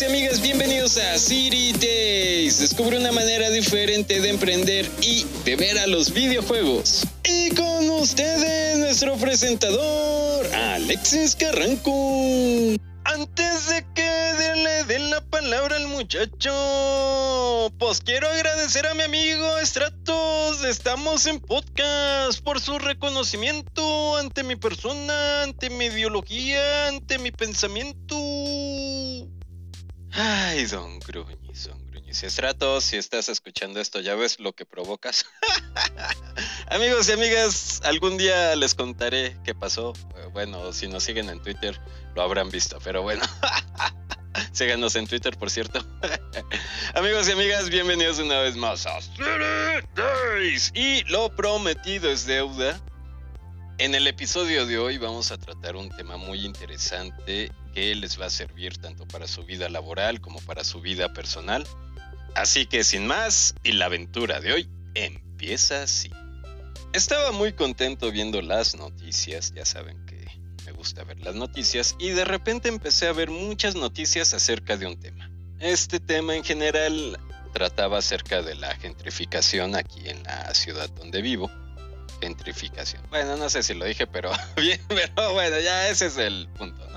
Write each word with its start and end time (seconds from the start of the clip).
y 0.00 0.04
amigas, 0.06 0.40
bienvenidos 0.40 0.96
a 0.96 1.16
City 1.18 1.72
Days. 1.72 2.58
Descubre 2.58 2.98
una 2.98 3.12
manera 3.12 3.48
diferente 3.50 4.20
de 4.20 4.30
emprender 4.30 4.90
y 5.00 5.24
de 5.44 5.54
ver 5.54 5.78
a 5.78 5.86
los 5.86 6.12
videojuegos. 6.12 7.06
Y 7.22 7.50
con 7.54 7.88
ustedes, 7.90 8.78
nuestro 8.78 9.14
presentador, 9.16 10.46
Alexis 10.52 11.36
Carranco. 11.36 12.74
Antes 13.04 13.68
de 13.68 13.86
que 13.94 14.54
le 14.56 14.84
den 14.84 15.10
la 15.10 15.20
palabra 15.20 15.76
al 15.76 15.86
muchacho, 15.86 16.50
pues 17.78 18.00
quiero 18.00 18.26
agradecer 18.28 18.86
a 18.86 18.94
mi 18.94 19.02
amigo 19.02 19.46
Stratos. 19.62 20.64
Estamos 20.64 21.26
en 21.26 21.38
podcast 21.38 22.40
por 22.40 22.60
su 22.60 22.80
reconocimiento 22.80 24.16
ante 24.16 24.42
mi 24.42 24.56
persona, 24.56 25.42
ante 25.42 25.70
mi 25.70 25.84
ideología, 25.84 26.88
ante 26.88 27.18
mi 27.18 27.30
pensamiento. 27.30 28.16
Ay, 30.16 30.66
don 30.66 31.00
Gruñis, 31.00 31.66
don 31.66 31.86
Gruñis. 31.88 32.22
Stratos, 32.28 32.84
si 32.84 32.96
estás 32.96 33.28
escuchando 33.28 33.80
esto, 33.80 33.98
ya 33.98 34.14
ves 34.14 34.38
lo 34.38 34.52
que 34.52 34.64
provocas. 34.64 35.26
Amigos 36.70 37.08
y 37.08 37.12
amigas, 37.12 37.80
algún 37.82 38.16
día 38.16 38.54
les 38.54 38.76
contaré 38.76 39.36
qué 39.44 39.56
pasó. 39.56 39.92
Eh, 40.16 40.28
bueno, 40.32 40.72
si 40.72 40.86
nos 40.86 41.02
siguen 41.02 41.30
en 41.30 41.42
Twitter, 41.42 41.80
lo 42.14 42.22
habrán 42.22 42.48
visto, 42.50 42.78
pero 42.84 43.02
bueno. 43.02 43.24
Síganos 44.52 44.94
en 44.94 45.08
Twitter, 45.08 45.36
por 45.36 45.50
cierto. 45.50 45.84
Amigos 46.94 47.28
y 47.28 47.32
amigas, 47.32 47.68
bienvenidos 47.68 48.20
una 48.20 48.38
vez 48.38 48.54
más 48.54 48.86
a 48.86 49.00
Days. 49.96 50.70
Y 50.76 51.02
lo 51.10 51.34
prometido 51.34 52.08
es 52.08 52.24
deuda. 52.24 52.80
En 53.78 53.96
el 53.96 54.06
episodio 54.06 54.64
de 54.64 54.78
hoy 54.78 54.96
vamos 54.98 55.32
a 55.32 55.38
tratar 55.38 55.74
un 55.74 55.90
tema 55.90 56.16
muy 56.16 56.44
interesante 56.44 57.50
que 57.74 57.94
les 57.94 58.20
va 58.20 58.26
a 58.26 58.30
servir 58.30 58.78
tanto 58.78 59.06
para 59.06 59.26
su 59.26 59.44
vida 59.44 59.68
laboral 59.68 60.20
como 60.20 60.40
para 60.40 60.64
su 60.64 60.80
vida 60.80 61.12
personal. 61.12 61.66
Así 62.34 62.66
que 62.66 62.84
sin 62.84 63.06
más, 63.06 63.54
y 63.62 63.72
la 63.72 63.86
aventura 63.86 64.40
de 64.40 64.52
hoy 64.52 64.68
empieza 64.94 65.82
así. 65.82 66.10
Estaba 66.92 67.32
muy 67.32 67.52
contento 67.52 68.10
viendo 68.10 68.40
las 68.40 68.76
noticias, 68.76 69.52
ya 69.54 69.64
saben 69.64 70.04
que 70.06 70.24
me 70.64 70.72
gusta 70.72 71.04
ver 71.04 71.20
las 71.20 71.34
noticias, 71.34 71.96
y 71.98 72.10
de 72.10 72.24
repente 72.24 72.68
empecé 72.68 73.08
a 73.08 73.12
ver 73.12 73.30
muchas 73.30 73.74
noticias 73.74 74.32
acerca 74.34 74.76
de 74.76 74.86
un 74.86 74.98
tema. 74.98 75.30
Este 75.60 76.00
tema 76.00 76.34
en 76.34 76.44
general 76.44 77.18
trataba 77.52 77.98
acerca 77.98 78.42
de 78.42 78.54
la 78.54 78.74
gentrificación 78.76 79.76
aquí 79.76 80.08
en 80.08 80.22
la 80.24 80.52
ciudad 80.54 80.88
donde 80.90 81.22
vivo 81.22 81.50
gentrificación. 82.20 83.02
Bueno, 83.10 83.36
no 83.36 83.50
sé 83.50 83.62
si 83.62 83.74
lo 83.74 83.84
dije, 83.84 84.06
pero 84.06 84.30
bien, 84.56 84.80
pero 84.88 85.32
bueno, 85.32 85.60
ya 85.60 85.88
ese 85.88 86.06
es 86.06 86.16
el 86.16 86.48
punto. 86.56 86.93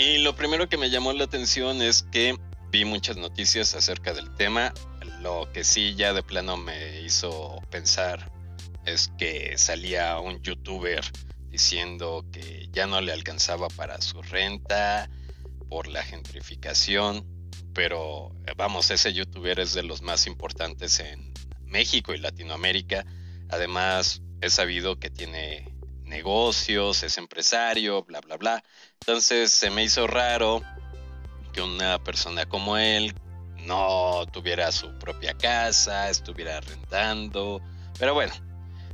Y 0.00 0.16
lo 0.16 0.34
primero 0.34 0.66
que 0.66 0.78
me 0.78 0.88
llamó 0.88 1.12
la 1.12 1.24
atención 1.24 1.82
es 1.82 2.04
que 2.04 2.34
vi 2.70 2.86
muchas 2.86 3.18
noticias 3.18 3.74
acerca 3.74 4.14
del 4.14 4.34
tema. 4.34 4.72
Lo 5.20 5.52
que 5.52 5.62
sí 5.62 5.94
ya 5.94 6.14
de 6.14 6.22
plano 6.22 6.56
me 6.56 7.02
hizo 7.02 7.60
pensar 7.70 8.32
es 8.86 9.12
que 9.18 9.58
salía 9.58 10.18
un 10.18 10.40
youtuber 10.40 11.04
diciendo 11.50 12.24
que 12.32 12.66
ya 12.72 12.86
no 12.86 13.02
le 13.02 13.12
alcanzaba 13.12 13.68
para 13.68 14.00
su 14.00 14.22
renta 14.22 15.10
por 15.68 15.86
la 15.86 16.02
gentrificación, 16.02 17.26
pero 17.74 18.32
vamos, 18.56 18.90
ese 18.90 19.12
youtuber 19.12 19.60
es 19.60 19.74
de 19.74 19.82
los 19.82 20.00
más 20.00 20.26
importantes 20.26 20.98
en 21.00 21.30
México 21.66 22.14
y 22.14 22.18
Latinoamérica. 22.18 23.04
Además, 23.50 24.22
he 24.40 24.48
sabido 24.48 24.98
que 24.98 25.10
tiene 25.10 25.70
negocios, 26.10 27.02
es 27.02 27.16
empresario, 27.16 28.02
bla, 28.04 28.20
bla, 28.20 28.36
bla. 28.36 28.64
Entonces 29.00 29.50
se 29.50 29.70
me 29.70 29.82
hizo 29.82 30.06
raro 30.06 30.62
que 31.54 31.62
una 31.62 32.02
persona 32.04 32.46
como 32.46 32.76
él 32.76 33.14
no 33.64 34.26
tuviera 34.30 34.70
su 34.72 34.98
propia 34.98 35.32
casa, 35.34 36.10
estuviera 36.10 36.60
rentando. 36.60 37.62
Pero 37.98 38.12
bueno, 38.12 38.34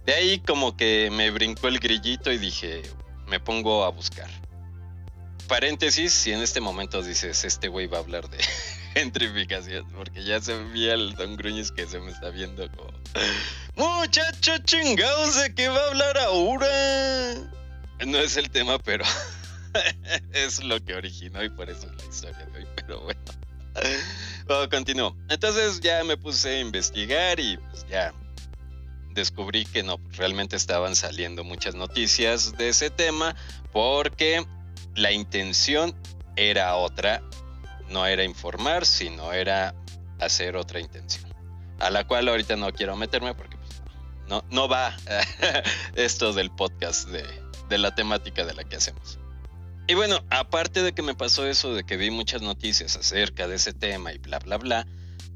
de 0.05 0.15
ahí 0.15 0.39
como 0.41 0.77
que 0.77 1.11
me 1.11 1.31
brincó 1.31 1.69
el 1.69 1.81
grillito 1.81 2.31
y 2.31 2.39
dije, 2.39 2.83
me 3.27 3.41
pongo 3.41 3.85
a 3.85 3.89
buscar. 3.89 4.31
Paréntesis, 5.49 6.13
si 6.13 6.33
en 6.33 6.41
este 6.41 6.61
momento 6.61 7.03
dices, 7.03 7.45
este 7.45 7.69
güey 7.69 7.87
va 7.87 7.99
a 7.99 8.01
hablar 8.01 8.29
de 8.29 8.39
gentrificación, 8.97 9.87
porque 9.95 10.25
ya 10.25 10.41
se 10.41 10.59
vi 10.65 10.89
al 10.89 11.15
Don 11.17 11.37
Gruñes 11.37 11.71
que 11.71 11.87
se 11.87 12.01
me 12.01 12.11
está 12.11 12.31
viendo 12.31 12.67
como... 12.71 12.91
Muchacho 13.77 14.57
chingados, 14.65 15.43
¿de 15.43 15.55
qué 15.55 15.69
va 15.69 15.79
a 15.79 15.89
hablar 15.89 16.17
ahora? 16.17 16.67
No 18.07 18.17
es 18.17 18.39
el 18.39 18.49
tema, 18.49 18.79
pero 18.79 19.05
es 20.33 20.65
lo 20.65 20.83
que 20.83 20.95
originó 20.95 21.45
y 21.45 21.51
por 21.51 21.69
eso 21.69 21.87
es 21.91 22.03
la 22.03 22.09
historia 22.09 22.47
de 22.47 22.59
hoy, 22.59 22.67
pero 22.75 23.03
bueno. 23.03 23.21
Bueno, 24.47 24.71
continúo. 24.71 25.15
Entonces 25.29 25.81
ya 25.81 26.03
me 26.03 26.17
puse 26.17 26.49
a 26.49 26.61
investigar 26.61 27.39
y 27.39 27.59
pues 27.59 27.87
ya 27.91 28.15
descubrí 29.11 29.67
que 29.67 29.83
no, 29.83 30.01
realmente 30.13 30.57
estaban 30.57 30.97
saliendo 30.97 31.45
muchas 31.45 31.75
noticias 31.75 32.57
de 32.57 32.71
ese 32.71 32.89
tema 32.89 33.37
porque 33.73 34.47
la 34.95 35.13
intención 35.13 35.95
era 36.37 36.77
otra 36.77 37.23
no 37.89 38.07
era 38.07 38.25
informar, 38.25 38.87
sino 38.87 39.33
era 39.33 39.75
hacer 40.19 40.57
otra 40.57 40.81
intención. 40.81 41.33
A 41.79 41.91
la 41.91 42.07
cual 42.07 42.29
ahorita 42.29 42.57
no 42.57 42.73
quiero 42.73 42.97
meterme 42.97 43.35
porque 43.35 43.57
pues, 43.57 43.83
no, 44.29 44.45
no 44.51 44.69
va 44.69 44.97
esto 45.95 46.33
del 46.33 46.51
podcast 46.51 47.09
de, 47.09 47.25
de 47.69 47.79
la 47.79 47.95
temática 47.95 48.45
de 48.45 48.55
la 48.55 48.65
que 48.65 48.77
hacemos. 48.77 49.19
Y 49.89 49.95
bueno, 49.95 50.25
aparte 50.31 50.83
de 50.83 50.93
que 50.93 51.03
me 51.03 51.15
pasó 51.15 51.47
eso 51.47 51.75
de 51.75 51.85
que 51.85 51.97
vi 51.97 52.11
muchas 52.11 52.43
noticias 52.43 52.97
acerca 52.97 53.47
de 53.47 53.57
ese 53.57 53.73
tema 53.73 54.13
y 54.13 54.19
bla, 54.19 54.41
bla, 54.41 54.57
bla, 54.57 54.87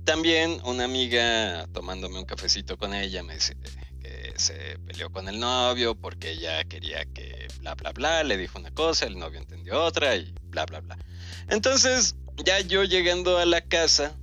también 0.04 0.60
una 0.64 0.84
amiga 0.84 1.68
tomándome 1.72 2.18
un 2.18 2.24
cafecito 2.24 2.76
con 2.76 2.94
ella 2.94 3.22
me 3.22 3.34
dice 3.34 3.56
que 4.02 4.32
se 4.36 4.78
peleó 4.86 5.10
con 5.10 5.28
el 5.28 5.38
novio 5.38 5.94
porque 5.94 6.32
ella 6.32 6.64
quería 6.64 7.04
que 7.04 7.46
bla, 7.60 7.74
bla, 7.74 7.92
bla, 7.92 8.24
le 8.24 8.36
dijo 8.36 8.58
una 8.58 8.72
cosa, 8.72 9.06
el 9.06 9.18
novio 9.18 9.38
entendió 9.38 9.80
otra 9.84 10.16
y 10.16 10.34
bla, 10.44 10.66
bla, 10.66 10.80
bla. 10.80 10.98
Entonces, 11.48 12.16
ya 12.44 12.60
yo 12.60 12.84
llegando 12.84 13.38
a 13.38 13.46
la 13.46 13.60
casa, 13.60 14.16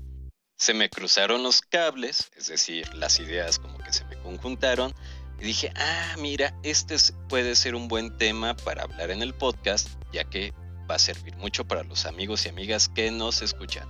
se 0.57 0.73
me 0.73 0.89
cruzaron 0.89 1.43
los 1.43 1.61
cables, 1.61 2.31
es 2.35 2.47
decir, 2.47 2.93
las 2.95 3.19
ideas 3.19 3.59
como 3.59 3.77
que 3.77 3.93
se 3.93 4.05
me 4.05 4.17
conjuntaron, 4.17 4.93
y 5.39 5.45
dije, 5.45 5.71
ah, 5.75 6.15
mira, 6.17 6.53
este 6.63 6.95
puede 7.29 7.55
ser 7.55 7.75
un 7.75 7.87
buen 7.87 8.17
tema 8.17 8.55
para 8.55 8.83
hablar 8.83 9.11
en 9.11 9.21
el 9.21 9.35
podcast, 9.35 9.87
ya 10.11 10.23
que 10.23 10.53
va 10.89 10.95
a 10.95 10.99
servir 10.99 11.35
mucho 11.37 11.67
para 11.67 11.83
los 11.83 12.05
amigos 12.05 12.45
y 12.45 12.49
amigas 12.49 12.89
que 12.89 13.11
nos 13.11 13.41
escuchan. 13.41 13.87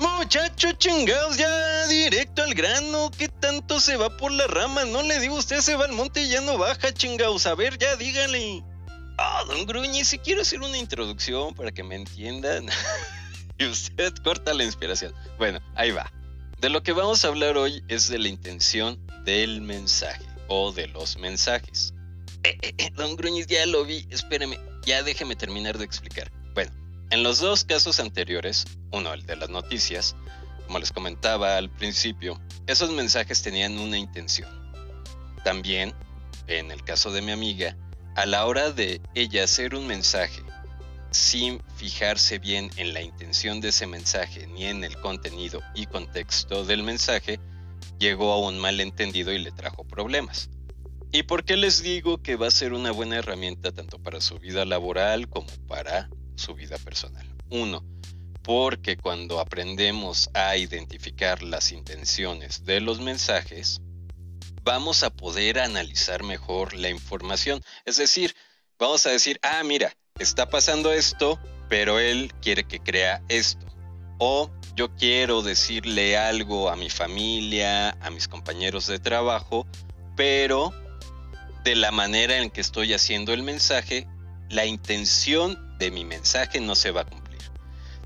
Muchacho 0.00 0.72
chingados, 0.72 1.36
ya 1.36 1.86
directo 1.86 2.42
al 2.42 2.54
grano, 2.54 3.10
¿qué 3.16 3.28
tanto 3.28 3.80
se 3.80 3.96
va 3.96 4.16
por 4.16 4.30
la 4.30 4.46
rama? 4.46 4.84
No 4.84 5.02
le 5.02 5.18
digo, 5.18 5.34
usted 5.34 5.60
se 5.60 5.74
va 5.74 5.86
al 5.86 5.92
monte 5.92 6.22
y 6.22 6.28
ya 6.28 6.40
no 6.40 6.56
baja, 6.56 6.92
chingados. 6.92 7.46
A 7.46 7.54
ver, 7.54 7.78
ya 7.78 7.96
dígale. 7.96 8.62
Ah, 9.20 9.44
don 9.48 9.66
Gruñi, 9.66 10.04
si 10.04 10.18
quiero 10.18 10.42
hacer 10.42 10.60
una 10.60 10.78
introducción 10.78 11.52
para 11.52 11.72
que 11.72 11.82
me 11.82 11.96
entiendan. 11.96 12.66
y 13.58 13.66
usted 13.66 14.14
corta 14.22 14.54
la 14.54 14.62
inspiración. 14.62 15.12
Bueno, 15.38 15.58
ahí 15.74 15.90
va. 15.90 16.10
De 16.60 16.70
lo 16.70 16.84
que 16.84 16.92
vamos 16.92 17.24
a 17.24 17.28
hablar 17.28 17.56
hoy 17.56 17.82
es 17.88 18.08
de 18.08 18.18
la 18.18 18.28
intención 18.28 18.98
del 19.24 19.60
mensaje 19.60 20.24
o 20.46 20.70
de 20.70 20.86
los 20.86 21.18
mensajes. 21.18 21.92
Eh, 22.44 22.56
eh, 22.62 22.74
eh, 22.78 22.90
don 22.94 23.16
Gruñiz, 23.16 23.48
ya 23.48 23.66
lo 23.66 23.84
vi, 23.84 24.06
espéreme, 24.10 24.58
ya 24.86 25.02
déjeme 25.02 25.34
terminar 25.34 25.78
de 25.78 25.84
explicar. 25.84 26.30
Bueno, 26.54 26.70
en 27.10 27.24
los 27.24 27.40
dos 27.40 27.64
casos 27.64 27.98
anteriores, 27.98 28.66
uno 28.92 29.12
el 29.12 29.26
de 29.26 29.34
las 29.34 29.50
noticias, 29.50 30.14
como 30.66 30.78
les 30.78 30.92
comentaba 30.92 31.56
al 31.56 31.70
principio, 31.70 32.40
esos 32.68 32.92
mensajes 32.92 33.42
tenían 33.42 33.78
una 33.78 33.98
intención. 33.98 34.48
También, 35.42 35.92
en 36.46 36.70
el 36.70 36.84
caso 36.84 37.10
de 37.10 37.22
mi 37.22 37.32
amiga, 37.32 37.76
a 38.18 38.26
la 38.26 38.46
hora 38.46 38.72
de 38.72 39.00
ella 39.14 39.44
hacer 39.44 39.76
un 39.76 39.86
mensaje 39.86 40.42
sin 41.12 41.62
fijarse 41.76 42.40
bien 42.40 42.68
en 42.76 42.92
la 42.92 43.00
intención 43.00 43.60
de 43.60 43.68
ese 43.68 43.86
mensaje 43.86 44.48
ni 44.48 44.64
en 44.64 44.82
el 44.82 45.00
contenido 45.00 45.62
y 45.72 45.86
contexto 45.86 46.64
del 46.64 46.82
mensaje, 46.82 47.38
llegó 48.00 48.32
a 48.32 48.40
un 48.40 48.58
malentendido 48.58 49.32
y 49.32 49.38
le 49.38 49.52
trajo 49.52 49.84
problemas. 49.84 50.50
¿Y 51.12 51.22
por 51.22 51.44
qué 51.44 51.56
les 51.56 51.80
digo 51.80 52.20
que 52.20 52.34
va 52.34 52.48
a 52.48 52.50
ser 52.50 52.72
una 52.72 52.90
buena 52.90 53.18
herramienta 53.18 53.70
tanto 53.70 54.02
para 54.02 54.20
su 54.20 54.40
vida 54.40 54.64
laboral 54.64 55.28
como 55.28 55.46
para 55.68 56.10
su 56.34 56.56
vida 56.56 56.76
personal? 56.78 57.24
Uno, 57.50 57.84
porque 58.42 58.96
cuando 58.96 59.38
aprendemos 59.38 60.28
a 60.34 60.56
identificar 60.56 61.44
las 61.44 61.70
intenciones 61.70 62.64
de 62.64 62.80
los 62.80 63.00
mensajes, 63.00 63.80
vamos 64.62 65.02
a 65.02 65.10
poder 65.10 65.58
analizar 65.58 66.22
mejor 66.22 66.74
la 66.74 66.88
información. 66.88 67.62
Es 67.84 67.96
decir, 67.96 68.34
vamos 68.78 69.06
a 69.06 69.10
decir, 69.10 69.38
ah, 69.42 69.62
mira, 69.64 69.96
está 70.18 70.48
pasando 70.48 70.92
esto, 70.92 71.38
pero 71.68 71.98
él 71.98 72.32
quiere 72.40 72.64
que 72.64 72.80
crea 72.80 73.22
esto. 73.28 73.66
O 74.18 74.50
yo 74.74 74.94
quiero 74.96 75.42
decirle 75.42 76.16
algo 76.16 76.70
a 76.70 76.76
mi 76.76 76.90
familia, 76.90 77.90
a 78.00 78.10
mis 78.10 78.28
compañeros 78.28 78.86
de 78.86 78.98
trabajo, 78.98 79.66
pero 80.16 80.72
de 81.64 81.76
la 81.76 81.90
manera 81.90 82.38
en 82.38 82.50
que 82.50 82.60
estoy 82.60 82.94
haciendo 82.94 83.32
el 83.32 83.42
mensaje, 83.42 84.06
la 84.48 84.66
intención 84.66 85.76
de 85.78 85.90
mi 85.90 86.04
mensaje 86.04 86.60
no 86.60 86.74
se 86.74 86.90
va 86.90 87.02
a 87.02 87.04
cumplir. 87.04 87.27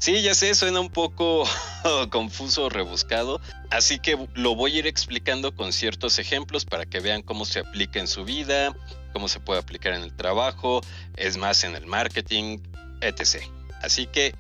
Sí, 0.02 0.20
ya 0.20 0.34
sé, 0.34 0.52
suena 0.56 0.81
un 0.81 0.90
poco 0.90 1.44
confuso 2.10 2.69
rebuscado, 2.69 3.40
así 3.70 4.00
que 4.00 4.19
lo 4.34 4.56
voy 4.56 4.75
a 4.75 4.78
ir 4.81 4.87
explicando 4.88 5.54
con 5.54 5.72
ciertos 5.72 6.19
ejemplos 6.19 6.64
para 6.64 6.87
que 6.87 6.99
vean 6.99 7.22
cómo 7.22 7.44
se 7.44 7.60
aplica 7.60 8.00
en 8.00 8.08
su 8.08 8.25
vida, 8.25 8.76
cómo 9.12 9.28
se 9.28 9.38
puede 9.38 9.60
aplicar 9.60 9.93
en 9.93 10.02
el 10.02 10.12
trabajo, 10.12 10.81
es 11.16 11.37
más 11.37 11.62
en 11.62 11.76
el 11.76 11.87
marketing, 11.87 12.58
etc. 13.00 13.44
Así 13.81 14.08
que, 14.08 14.34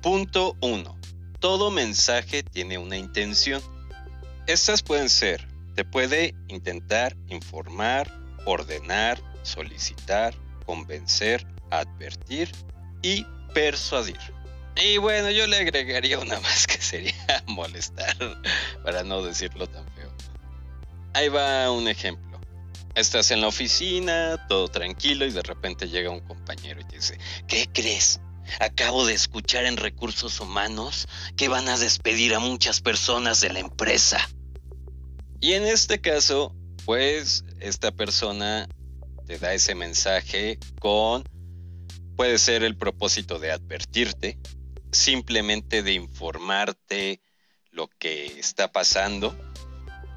punto 0.00 0.56
uno, 0.62 0.96
todo 1.40 1.70
mensaje 1.70 2.42
tiene 2.42 2.78
una 2.78 2.96
intención. 2.96 3.60
Estas 4.46 4.82
pueden 4.82 5.10
ser, 5.10 5.46
te 5.74 5.84
puede 5.84 6.34
intentar 6.48 7.18
informar, 7.28 8.10
ordenar, 8.46 9.20
solicitar, 9.42 10.34
convencer, 10.64 11.46
advertir 11.70 12.50
y 13.02 13.26
persuadir. 13.52 14.16
Y 14.76 14.98
bueno, 14.98 15.30
yo 15.30 15.46
le 15.46 15.58
agregaría 15.58 16.18
una 16.18 16.40
más 16.40 16.66
que 16.66 16.80
sería 16.80 17.14
molestar, 17.46 18.16
para 18.82 19.02
no 19.02 19.22
decirlo 19.22 19.66
tan 19.66 19.86
feo. 19.94 20.12
Ahí 21.14 21.28
va 21.28 21.70
un 21.70 21.88
ejemplo. 21.88 22.40
Estás 22.94 23.30
en 23.30 23.40
la 23.40 23.48
oficina, 23.48 24.46
todo 24.48 24.68
tranquilo, 24.68 25.26
y 25.26 25.30
de 25.30 25.42
repente 25.42 25.88
llega 25.88 26.10
un 26.10 26.20
compañero 26.20 26.80
y 26.80 26.84
te 26.84 26.96
dice, 26.96 27.18
¿qué 27.46 27.68
crees? 27.72 28.20
Acabo 28.60 29.06
de 29.06 29.14
escuchar 29.14 29.64
en 29.66 29.76
recursos 29.76 30.40
humanos 30.40 31.08
que 31.36 31.48
van 31.48 31.68
a 31.68 31.78
despedir 31.78 32.34
a 32.34 32.38
muchas 32.38 32.80
personas 32.80 33.40
de 33.40 33.52
la 33.52 33.60
empresa. 33.60 34.28
Y 35.40 35.52
en 35.52 35.64
este 35.64 36.00
caso, 36.00 36.54
pues 36.84 37.44
esta 37.60 37.92
persona 37.92 38.68
te 39.26 39.38
da 39.38 39.54
ese 39.54 39.74
mensaje 39.74 40.58
con, 40.80 41.24
puede 42.16 42.38
ser 42.38 42.62
el 42.62 42.76
propósito 42.76 43.38
de 43.38 43.52
advertirte, 43.52 44.38
simplemente 44.92 45.82
de 45.82 45.94
informarte 45.94 47.20
lo 47.70 47.88
que 47.88 48.26
está 48.38 48.70
pasando. 48.70 49.34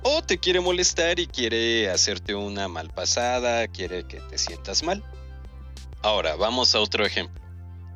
O 0.04 0.22
te 0.22 0.38
quiere 0.38 0.60
molestar 0.60 1.19
y 1.19 1.25
quiere 1.25 1.89
hacerte 1.89 2.36
una 2.36 2.68
mal 2.68 2.94
pasada, 2.94 3.68
quiere 3.68 4.06
que 4.06 4.19
te 4.19 4.38
sientas 4.38 4.83
mal. 4.83 5.04
Ahora, 6.04 6.36
vamos 6.36 6.75
a 6.75 6.80
otro 6.80 7.04
ejemplo. 7.04 7.42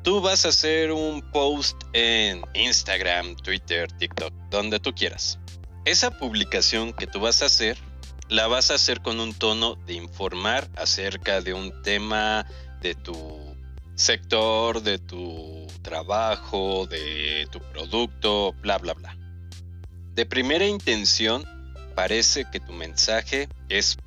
Tú 0.02 0.20
vas 0.20 0.44
a 0.44 0.48
hacer 0.48 0.90
un 0.90 1.22
post 1.30 1.76
en 1.92 2.42
Instagram, 2.54 3.36
Twitter, 3.36 3.92
TikTok, 3.92 4.32
donde 4.50 4.80
tú 4.80 4.92
quieras. 4.92 5.38
Esa 5.84 6.10
publicación 6.10 6.92
que 6.92 7.06
tú 7.06 7.20
vas 7.20 7.42
a 7.42 7.46
hacer, 7.46 7.78
la 8.28 8.46
vas 8.46 8.70
a 8.70 8.74
hacer 8.74 9.02
con 9.02 9.20
un 9.20 9.34
tono 9.34 9.74
de 9.74 9.92
informar 9.92 10.68
acerca 10.76 11.40
de 11.42 11.52
un 11.52 11.82
tema 11.82 12.46
de 12.80 12.94
tu 12.94 13.49
sector, 14.00 14.82
de 14.82 14.98
tu 14.98 15.66
trabajo, 15.82 16.86
de 16.86 17.46
tu 17.50 17.60
producto, 17.60 18.52
bla, 18.60 18.78
bla, 18.78 18.94
bla. 18.94 19.16
De 20.14 20.26
primera 20.26 20.66
intención, 20.66 21.44
parece 21.94 22.46
que 22.50 22.60
tu 22.60 22.72
mensaje 22.72 23.48
es 23.68 23.98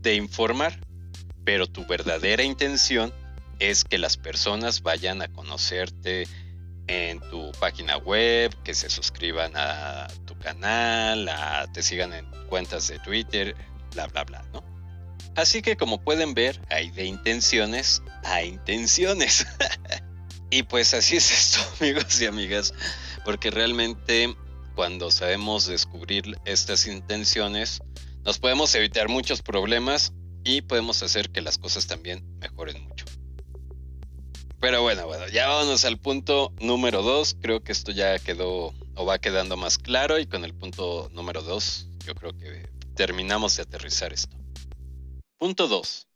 de 0.00 0.14
informar, 0.14 0.78
pero 1.44 1.66
tu 1.66 1.86
verdadera 1.86 2.42
intención 2.42 3.12
es 3.58 3.84
que 3.84 3.98
las 3.98 4.16
personas 4.16 4.82
vayan 4.82 5.22
a 5.22 5.28
conocerte 5.28 6.26
en 6.86 7.20
tu 7.30 7.50
página 7.52 7.96
web, 7.96 8.54
que 8.62 8.74
se 8.74 8.90
suscriban 8.90 9.52
a 9.56 10.06
tu 10.26 10.38
canal, 10.38 11.30
te 11.72 11.82
sigan 11.82 12.12
en 12.12 12.26
cuentas 12.48 12.88
de 12.88 12.98
Twitter, 12.98 13.56
bla, 13.92 14.06
bla, 14.06 14.24
bla, 14.24 14.44
¿no? 14.52 14.73
Así 15.36 15.62
que 15.62 15.76
como 15.76 16.00
pueden 16.00 16.34
ver, 16.34 16.60
hay 16.70 16.90
de 16.90 17.06
intenciones 17.06 18.02
a 18.22 18.42
intenciones. 18.42 19.46
y 20.50 20.62
pues 20.62 20.94
así 20.94 21.16
es 21.16 21.30
esto, 21.30 21.60
amigos 21.80 22.20
y 22.20 22.26
amigas, 22.26 22.74
porque 23.24 23.50
realmente 23.50 24.34
cuando 24.74 25.10
sabemos 25.10 25.66
descubrir 25.66 26.38
estas 26.44 26.86
intenciones, 26.86 27.80
nos 28.24 28.38
podemos 28.38 28.74
evitar 28.74 29.08
muchos 29.08 29.42
problemas 29.42 30.12
y 30.44 30.62
podemos 30.62 31.02
hacer 31.02 31.30
que 31.30 31.40
las 31.40 31.58
cosas 31.58 31.86
también 31.86 32.24
mejoren 32.38 32.82
mucho. 32.82 33.04
Pero 34.60 34.82
bueno, 34.82 35.06
bueno, 35.06 35.28
ya 35.28 35.48
vámonos 35.48 35.84
al 35.84 35.98
punto 35.98 36.52
número 36.58 37.02
dos. 37.02 37.36
Creo 37.40 37.62
que 37.62 37.72
esto 37.72 37.92
ya 37.92 38.18
quedó 38.18 38.72
o 38.94 39.04
va 39.04 39.18
quedando 39.18 39.56
más 39.56 39.78
claro 39.78 40.18
y 40.18 40.26
con 40.26 40.44
el 40.44 40.54
punto 40.54 41.10
número 41.12 41.42
dos 41.42 41.88
yo 42.06 42.14
creo 42.14 42.32
que 42.32 42.68
terminamos 42.94 43.56
de 43.56 43.62
aterrizar 43.62 44.12
esto. 44.12 44.43
Punto 45.38 45.66
2. 45.66 46.06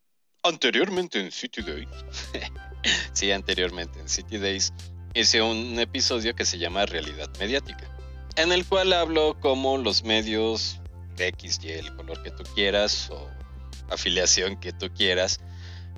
Anteriormente 0.43 1.19
en 1.19 1.31
City 1.31 1.61
Days. 1.61 1.87
sí, 3.13 3.31
anteriormente 3.31 3.99
en 3.99 4.07
City 4.07 4.37
Days 4.37 4.73
hice 5.13 5.41
un 5.41 5.77
episodio 5.79 6.35
que 6.35 6.45
se 6.45 6.57
llama 6.57 6.85
Realidad 6.85 7.29
Mediática, 7.39 7.89
en 8.35 8.51
el 8.51 8.65
cual 8.65 8.93
hablo 8.93 9.37
cómo 9.39 9.77
los 9.77 10.03
medios 10.03 10.79
de 11.17 11.27
X, 11.27 11.59
Y, 11.63 11.71
el 11.71 11.95
color 11.95 12.23
que 12.23 12.31
tú 12.31 12.43
quieras 12.55 13.09
o 13.09 13.29
afiliación 13.89 14.57
que 14.59 14.71
tú 14.71 14.89
quieras, 14.93 15.39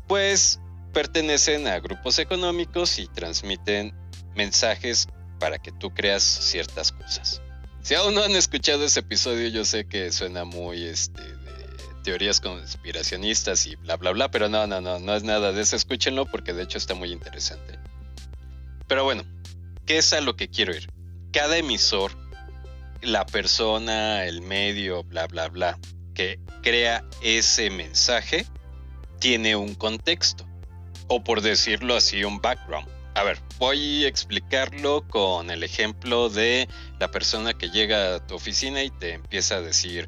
pues 0.08 0.60
pertenecen 0.94 1.68
a 1.68 1.80
grupos 1.80 2.20
económicos 2.20 3.00
y 3.00 3.08
transmiten 3.08 3.94
mensajes 4.36 5.08
para 5.40 5.60
que 5.60 5.72
tú 5.72 5.94
creas 5.94 6.24
ciertas 6.24 6.92
cosas. 6.92 7.42
Si 7.82 7.96
aún 7.96 8.14
no 8.14 8.24
han 8.24 8.36
escuchado 8.36 8.86
ese 8.86 9.00
episodio, 9.00 9.48
yo 9.50 9.66
sé 9.66 9.86
que 9.88 10.12
suena 10.12 10.44
muy 10.44 10.86
este, 10.86 11.22
teorías 12.04 12.42
conspiracionistas 12.42 13.66
y 13.68 13.76
bla, 13.76 13.98
bla, 13.98 14.12
bla, 14.12 14.32
pero 14.32 14.50
no, 14.50 14.68
no, 14.68 14.82
no, 14.82 15.00
no 15.00 15.16
es 15.16 15.24
nada 15.24 15.52
de 15.52 15.62
eso, 15.62 15.76
escúchenlo 15.76 16.26
porque 16.26 16.54
de 16.54 16.64
hecho 16.64 16.78
está 16.78 16.94
muy 16.94 17.12
interesante. 17.12 17.80
Pero 18.88 19.04
bueno, 19.04 19.24
¿qué 19.86 19.98
es 19.98 20.12
a 20.14 20.22
lo 20.22 20.36
que 20.36 20.50
quiero 20.50 20.76
ir? 20.76 20.92
Cada 21.32 21.58
emisor, 21.58 22.12
la 23.02 23.26
persona, 23.26 24.26
el 24.26 24.42
medio, 24.42 25.04
bla, 25.04 25.28
bla, 25.28 25.48
bla, 25.48 25.80
que 26.14 26.40
crea 26.62 27.04
ese 27.22 27.70
mensaje, 27.70 28.46
tiene 29.20 29.56
un 29.56 29.76
contexto, 29.76 30.46
o 31.08 31.24
por 31.24 31.42
decirlo 31.42 31.96
así, 31.96 32.24
un 32.24 32.42
background. 32.42 32.90
A 33.14 33.24
ver, 33.24 33.40
voy 33.58 34.06
a 34.06 34.08
explicarlo 34.08 35.06
con 35.08 35.50
el 35.50 35.64
ejemplo 35.64 36.30
de 36.30 36.68
la 37.00 37.12
persona 37.12 37.54
que 37.54 37.70
llega 37.70 38.16
a 38.16 38.26
tu 38.26 38.36
oficina 38.36 38.84
y 38.84 38.90
te 38.90 39.14
empieza 39.14 39.56
a 39.56 39.62
decir 39.62 40.08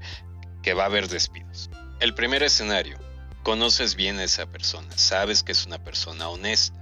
que 0.61 0.73
va 0.73 0.83
a 0.83 0.85
haber 0.85 1.09
despidos. 1.09 1.69
El 2.03 2.13
primer 2.13 2.43
escenario, 2.43 2.97
conoces 3.43 3.95
bien 3.95 4.19
a 4.19 4.25
esa 4.25 4.45
persona, 4.45 4.89
sabes 4.97 5.41
que 5.41 5.53
es 5.53 5.65
una 5.65 5.81
persona 5.81 6.27
honesta. 6.27 6.81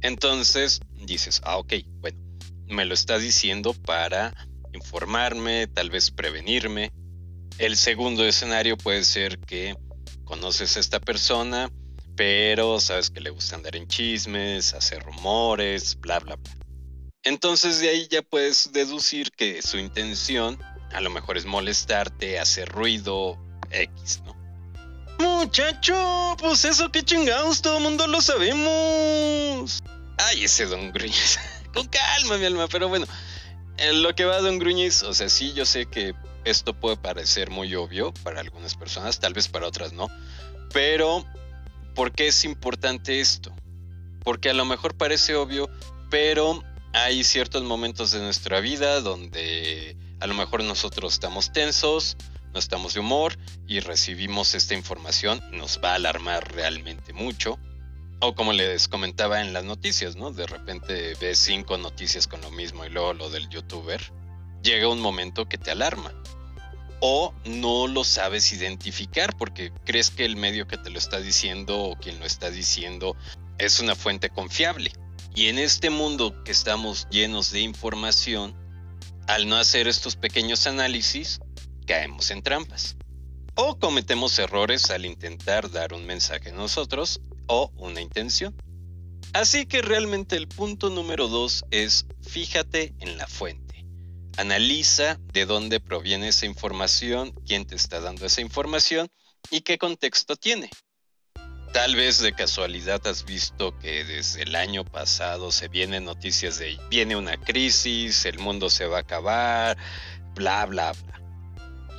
Entonces 0.00 0.80
dices, 0.96 1.40
ah, 1.44 1.58
ok, 1.58 1.74
bueno, 2.00 2.18
me 2.66 2.84
lo 2.84 2.92
está 2.92 3.20
diciendo 3.20 3.72
para 3.72 4.34
informarme, 4.72 5.68
tal 5.68 5.90
vez 5.90 6.10
prevenirme. 6.10 6.90
El 7.58 7.76
segundo 7.76 8.26
escenario 8.26 8.76
puede 8.76 9.04
ser 9.04 9.38
que 9.38 9.76
conoces 10.24 10.76
a 10.76 10.80
esta 10.80 10.98
persona, 10.98 11.70
pero 12.16 12.80
sabes 12.80 13.10
que 13.10 13.20
le 13.20 13.30
gusta 13.30 13.54
andar 13.54 13.76
en 13.76 13.86
chismes, 13.86 14.74
hacer 14.74 15.04
rumores, 15.04 15.96
bla, 16.00 16.18
bla, 16.18 16.34
bla. 16.34 16.52
Entonces 17.22 17.78
de 17.78 17.90
ahí 17.90 18.08
ya 18.10 18.22
puedes 18.22 18.72
deducir 18.72 19.30
que 19.30 19.62
su 19.62 19.78
intención 19.78 20.58
a 20.90 21.00
lo 21.00 21.10
mejor 21.10 21.36
es 21.36 21.46
molestarte, 21.46 22.40
hacer 22.40 22.68
ruido, 22.68 23.38
X, 23.72 24.22
¿no? 24.24 24.36
Muchacho, 25.18 26.36
pues 26.38 26.64
eso 26.64 26.90
qué 26.90 27.02
chingados, 27.02 27.62
todo 27.62 27.78
el 27.78 27.82
mundo 27.84 28.06
lo 28.06 28.20
sabemos. 28.20 29.82
Ay, 30.18 30.44
ese 30.44 30.66
Don 30.66 30.92
Gruñiz. 30.92 31.38
Con 31.74 31.86
calma, 31.86 32.38
mi 32.38 32.44
alma, 32.44 32.68
pero 32.68 32.88
bueno. 32.88 33.06
En 33.78 34.02
lo 34.02 34.14
que 34.14 34.24
va 34.24 34.40
Don 34.40 34.58
Gruñiz, 34.58 35.02
o 35.02 35.14
sea, 35.14 35.28
sí, 35.28 35.52
yo 35.52 35.64
sé 35.64 35.86
que 35.86 36.14
esto 36.44 36.74
puede 36.74 36.96
parecer 36.96 37.50
muy 37.50 37.74
obvio 37.74 38.12
para 38.22 38.40
algunas 38.40 38.74
personas, 38.74 39.20
tal 39.20 39.32
vez 39.32 39.48
para 39.48 39.66
otras 39.66 39.92
no. 39.92 40.08
Pero, 40.72 41.24
¿por 41.94 42.12
qué 42.12 42.28
es 42.28 42.44
importante 42.44 43.20
esto? 43.20 43.52
Porque 44.24 44.50
a 44.50 44.54
lo 44.54 44.64
mejor 44.64 44.96
parece 44.96 45.34
obvio, 45.34 45.70
pero 46.10 46.62
hay 46.92 47.24
ciertos 47.24 47.62
momentos 47.62 48.10
de 48.10 48.20
nuestra 48.20 48.60
vida 48.60 49.00
donde 49.00 49.96
a 50.20 50.26
lo 50.26 50.34
mejor 50.34 50.62
nosotros 50.62 51.14
estamos 51.14 51.52
tensos, 51.52 52.16
no 52.52 52.58
estamos 52.58 52.94
de 52.94 53.00
humor 53.00 53.38
y 53.66 53.80
recibimos 53.80 54.54
esta 54.54 54.74
información 54.74 55.42
nos 55.52 55.80
va 55.82 55.92
a 55.92 55.94
alarmar 55.94 56.52
realmente 56.52 57.12
mucho. 57.12 57.58
O 58.20 58.34
como 58.34 58.52
les 58.52 58.86
comentaba 58.86 59.40
en 59.40 59.52
las 59.52 59.64
noticias, 59.64 60.14
¿no? 60.14 60.30
De 60.30 60.46
repente 60.46 61.14
ves 61.20 61.38
cinco 61.38 61.76
noticias 61.76 62.28
con 62.28 62.40
lo 62.40 62.50
mismo 62.50 62.84
y 62.84 62.90
luego 62.90 63.14
lo 63.14 63.30
del 63.30 63.48
youtuber. 63.48 64.00
Llega 64.62 64.88
un 64.88 65.00
momento 65.00 65.48
que 65.48 65.58
te 65.58 65.72
alarma. 65.72 66.12
O 67.00 67.34
no 67.44 67.88
lo 67.88 68.04
sabes 68.04 68.52
identificar 68.52 69.36
porque 69.36 69.72
crees 69.84 70.10
que 70.10 70.24
el 70.24 70.36
medio 70.36 70.68
que 70.68 70.78
te 70.78 70.90
lo 70.90 70.98
está 70.98 71.18
diciendo 71.18 71.80
o 71.80 71.96
quien 71.96 72.20
lo 72.20 72.26
está 72.26 72.48
diciendo 72.50 73.16
es 73.58 73.80
una 73.80 73.96
fuente 73.96 74.30
confiable. 74.30 74.92
Y 75.34 75.46
en 75.46 75.58
este 75.58 75.90
mundo 75.90 76.44
que 76.44 76.52
estamos 76.52 77.08
llenos 77.10 77.50
de 77.50 77.60
información, 77.60 78.54
al 79.26 79.48
no 79.48 79.56
hacer 79.56 79.88
estos 79.88 80.14
pequeños 80.14 80.66
análisis, 80.68 81.40
caemos 81.86 82.30
en 82.30 82.42
trampas. 82.42 82.96
O 83.54 83.78
cometemos 83.78 84.38
errores 84.38 84.90
al 84.90 85.04
intentar 85.04 85.70
dar 85.70 85.92
un 85.92 86.06
mensaje 86.06 86.50
a 86.50 86.54
nosotros 86.54 87.20
o 87.46 87.70
una 87.76 88.00
intención. 88.00 88.54
Así 89.34 89.66
que 89.66 89.82
realmente 89.82 90.36
el 90.36 90.48
punto 90.48 90.90
número 90.90 91.28
dos 91.28 91.64
es 91.70 92.06
fíjate 92.22 92.94
en 93.00 93.18
la 93.18 93.26
fuente. 93.26 93.86
Analiza 94.36 95.18
de 95.32 95.44
dónde 95.44 95.80
proviene 95.80 96.28
esa 96.28 96.46
información, 96.46 97.32
quién 97.46 97.66
te 97.66 97.74
está 97.74 98.00
dando 98.00 98.24
esa 98.24 98.40
información 98.40 99.08
y 99.50 99.60
qué 99.60 99.78
contexto 99.78 100.36
tiene. 100.36 100.70
Tal 101.72 101.96
vez 101.96 102.18
de 102.18 102.34
casualidad 102.34 103.06
has 103.06 103.24
visto 103.24 103.78
que 103.78 104.04
desde 104.04 104.42
el 104.42 104.54
año 104.56 104.84
pasado 104.84 105.50
se 105.50 105.68
vienen 105.68 106.04
noticias 106.04 106.58
de 106.58 106.78
viene 106.90 107.16
una 107.16 107.38
crisis, 107.38 108.26
el 108.26 108.38
mundo 108.38 108.68
se 108.68 108.84
va 108.84 108.98
a 108.98 109.00
acabar, 109.00 109.78
bla, 110.34 110.66
bla, 110.66 110.92
bla. 110.92 111.21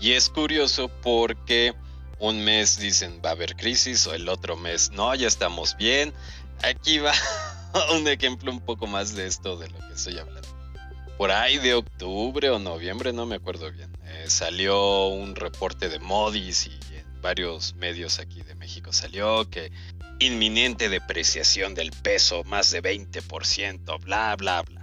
Y 0.04 0.12
es 0.12 0.30
curioso 0.30 0.90
porque 1.02 1.74
un 2.20 2.44
mes 2.44 2.78
dicen 2.78 3.22
va 3.24 3.30
a 3.30 3.32
haber 3.32 3.56
crisis 3.56 4.06
o 4.06 4.14
el 4.14 4.28
otro 4.28 4.58
mes 4.58 4.92
no, 4.92 5.16
ya 5.16 5.30
estamos 5.30 5.78
bien. 5.78 6.14
Aquí 6.62 6.98
va 6.98 7.14
un 7.96 8.06
ejemplo 8.10 8.52
un 8.52 8.60
poco 8.60 8.86
más 8.86 9.16
de 9.16 9.28
esto 9.28 9.56
de 9.56 9.70
lo 9.70 9.80
que 9.80 9.94
estoy 9.94 10.18
hablando. 10.18 10.50
Por 11.18 11.32
ahí 11.32 11.58
de 11.58 11.76
octubre 11.76 12.50
o 12.50 12.60
noviembre, 12.60 13.14
no 13.14 13.26
me 13.26 13.36
acuerdo 13.36 13.72
bien, 13.72 13.96
eh, 14.04 14.26
salió 14.28 15.08
un 15.08 15.38
reporte 15.38 15.88
de 15.88 16.00
Modis 16.00 16.68
y 16.68 16.78
varios 17.22 17.74
medios 17.76 18.20
aquí 18.20 18.42
de 18.42 18.56
México 18.56 18.92
salió 18.92 19.50
que 19.50 19.72
inminente 20.20 20.90
depreciación 20.90 21.76
del 21.76 21.92
peso, 21.92 22.44
más 22.44 22.72
de 22.72 22.84
20%, 22.84 24.04
bla, 24.04 24.36
bla, 24.36 24.64
bla. 24.64 24.83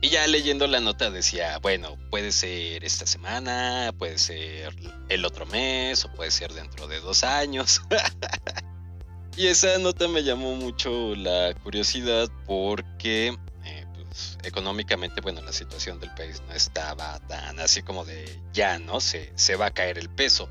Y 0.00 0.10
ya 0.10 0.26
leyendo 0.26 0.66
la 0.66 0.80
nota 0.80 1.10
decía, 1.10 1.58
bueno, 1.58 1.96
puede 2.10 2.30
ser 2.30 2.84
esta 2.84 3.06
semana, 3.06 3.92
puede 3.98 4.18
ser 4.18 4.74
el 5.08 5.24
otro 5.24 5.46
mes 5.46 6.04
o 6.04 6.12
puede 6.12 6.30
ser 6.30 6.52
dentro 6.52 6.86
de 6.86 7.00
dos 7.00 7.24
años. 7.24 7.80
y 9.36 9.46
esa 9.46 9.78
nota 9.78 10.06
me 10.06 10.22
llamó 10.22 10.54
mucho 10.54 11.14
la 11.14 11.54
curiosidad 11.62 12.30
porque 12.46 13.36
eh, 13.64 13.86
pues, 13.94 14.38
económicamente, 14.42 15.22
bueno, 15.22 15.40
la 15.40 15.52
situación 15.52 15.98
del 15.98 16.12
país 16.14 16.42
no 16.46 16.52
estaba 16.52 17.18
tan 17.20 17.58
así 17.58 17.82
como 17.82 18.04
de 18.04 18.38
ya, 18.52 18.78
¿no? 18.78 19.00
Se, 19.00 19.32
se 19.34 19.56
va 19.56 19.66
a 19.66 19.74
caer 19.74 19.96
el 19.98 20.10
peso. 20.10 20.48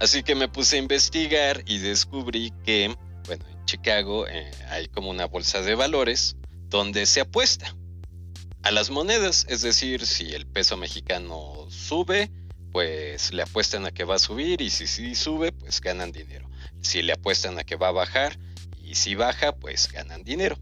Así 0.00 0.22
que 0.22 0.34
me 0.34 0.48
puse 0.48 0.76
a 0.76 0.78
investigar 0.78 1.62
y 1.66 1.78
descubrí 1.78 2.52
que, 2.64 2.94
bueno, 3.26 3.44
en 3.48 3.64
Chicago 3.66 4.26
eh, 4.26 4.50
hay 4.70 4.88
como 4.88 5.10
una 5.10 5.26
bolsa 5.26 5.60
de 5.60 5.74
valores 5.74 6.36
donde 6.68 7.04
se 7.06 7.20
apuesta 7.20 7.74
a 8.66 8.72
las 8.72 8.90
monedas, 8.90 9.46
es 9.48 9.62
decir, 9.62 10.04
si 10.08 10.34
el 10.34 10.44
peso 10.44 10.76
mexicano 10.76 11.68
sube, 11.70 12.32
pues 12.72 13.32
le 13.32 13.42
apuestan 13.42 13.86
a 13.86 13.92
que 13.92 14.02
va 14.02 14.16
a 14.16 14.18
subir 14.18 14.60
y 14.60 14.70
si 14.70 14.88
sí 14.88 15.14
sube, 15.14 15.52
pues 15.52 15.80
ganan 15.80 16.10
dinero. 16.10 16.50
Si 16.82 17.00
le 17.00 17.12
apuestan 17.12 17.60
a 17.60 17.62
que 17.62 17.76
va 17.76 17.88
a 17.88 17.92
bajar 17.92 18.36
y 18.82 18.96
si 18.96 19.14
baja, 19.14 19.54
pues 19.54 19.92
ganan 19.92 20.24
dinero. 20.24 20.58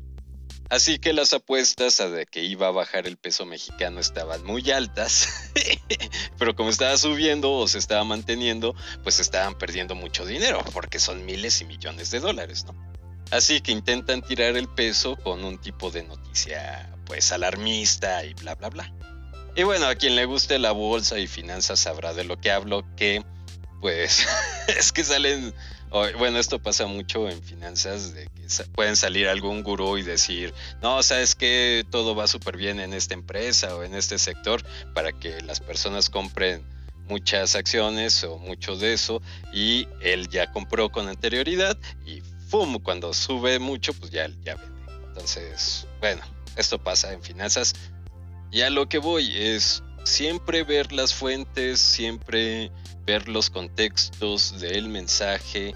Así 0.69 0.99
que 0.99 1.15
las 1.15 1.33
apuestas 1.33 1.99
a 2.01 2.11
de 2.11 2.27
que 2.27 2.45
iba 2.45 2.67
a 2.67 2.73
bajar 2.73 3.07
el 3.07 3.17
peso 3.17 3.47
mexicano 3.47 4.01
estaban 4.01 4.45
muy 4.45 4.71
altas, 4.71 5.51
pero 6.39 6.55
como 6.55 6.69
estaba 6.69 6.99
subiendo 6.99 7.53
o 7.53 7.67
se 7.69 7.79
estaba 7.79 8.05
manteniendo, 8.05 8.75
pues 9.03 9.19
estaban 9.19 9.57
perdiendo 9.57 9.95
mucho 9.95 10.27
dinero, 10.27 10.63
porque 10.75 10.99
son 10.99 11.25
miles 11.25 11.63
y 11.63 11.65
millones 11.65 12.11
de 12.11 12.21
dólares, 12.21 12.67
¿no? 12.67 12.94
Así 13.35 13.61
que 13.61 13.73
intentan 13.73 14.23
tirar 14.23 14.57
el 14.57 14.69
peso 14.69 15.17
con 15.17 15.45
un 15.45 15.59
tipo 15.59 15.91
de 15.91 16.05
noticia, 16.05 16.89
pues 17.05 17.33
alarmista 17.33 18.25
y 18.25 18.33
bla, 18.35 18.55
bla, 18.55 18.69
bla. 18.71 18.93
Y 19.57 19.65
bueno, 19.65 19.89
a 19.89 19.97
quien 19.97 20.15
le 20.15 20.25
guste 20.25 20.61
la 20.61 20.71
bolsa 20.71 21.19
y 21.19 21.27
finanzas 21.27 21.81
sabrá 21.81 22.15
de 22.15 22.23
lo 22.23 22.41
que 22.41 22.53
hablo, 22.53 22.85
que 22.95 23.25
pues 23.81 24.25
es 24.69 24.93
que 24.93 25.03
salen 25.03 25.53
bueno, 26.17 26.39
esto 26.39 26.61
pasa 26.61 26.87
mucho 26.87 27.29
en 27.29 27.43
finanzas, 27.43 28.15
de 28.15 28.27
que 28.27 28.65
pueden 28.73 28.97
salir 28.97 29.27
algún 29.27 29.65
gurú 29.65 29.99
y 29.99 30.03
decir, 30.03 30.55
no, 30.81 31.03
sabes 31.03 31.35
que 31.35 31.85
todo 31.91 32.15
va 32.15 32.29
súper 32.29 32.57
bien 32.57 32.79
en 32.79 32.93
esta 32.93 33.15
empresa 33.15 33.75
o 33.75 33.83
en 33.83 33.97
este 33.97 34.19
sector 34.19 34.65
para 34.95 35.11
que 35.13 35.41
las 35.43 35.59
personas 35.59 36.09
compren 36.09 36.65
muchas 37.09 37.57
acciones 37.57 38.23
o 38.23 38.39
mucho 38.39 38.77
de 38.77 38.93
eso 38.93 39.21
y 39.53 39.89
él 40.01 40.29
ya 40.29 40.53
compró 40.53 40.91
con 40.91 41.09
anterioridad 41.09 41.77
y 42.07 42.23
¡fum! 42.49 42.79
Cuando 42.79 43.13
sube 43.13 43.59
mucho, 43.59 43.93
pues 43.95 44.11
ya, 44.11 44.29
ya 44.43 44.57
vende. 44.57 44.75
Entonces, 45.09 45.87
bueno, 46.01 46.23
esto 46.57 46.79
pasa 46.79 47.13
en 47.13 47.23
finanzas. 47.23 47.75
Y 48.51 48.63
a 48.63 48.71
lo 48.71 48.89
que 48.89 48.99
voy 48.99 49.37
es 49.37 49.83
siempre 50.05 50.63
ver 50.63 50.93
las 50.93 51.15
fuentes, 51.15 51.81
siempre 51.81 52.71
ver 53.05 53.29
los 53.29 53.51
contextos 53.51 54.61
del 54.61 54.89
mensaje 54.89 55.75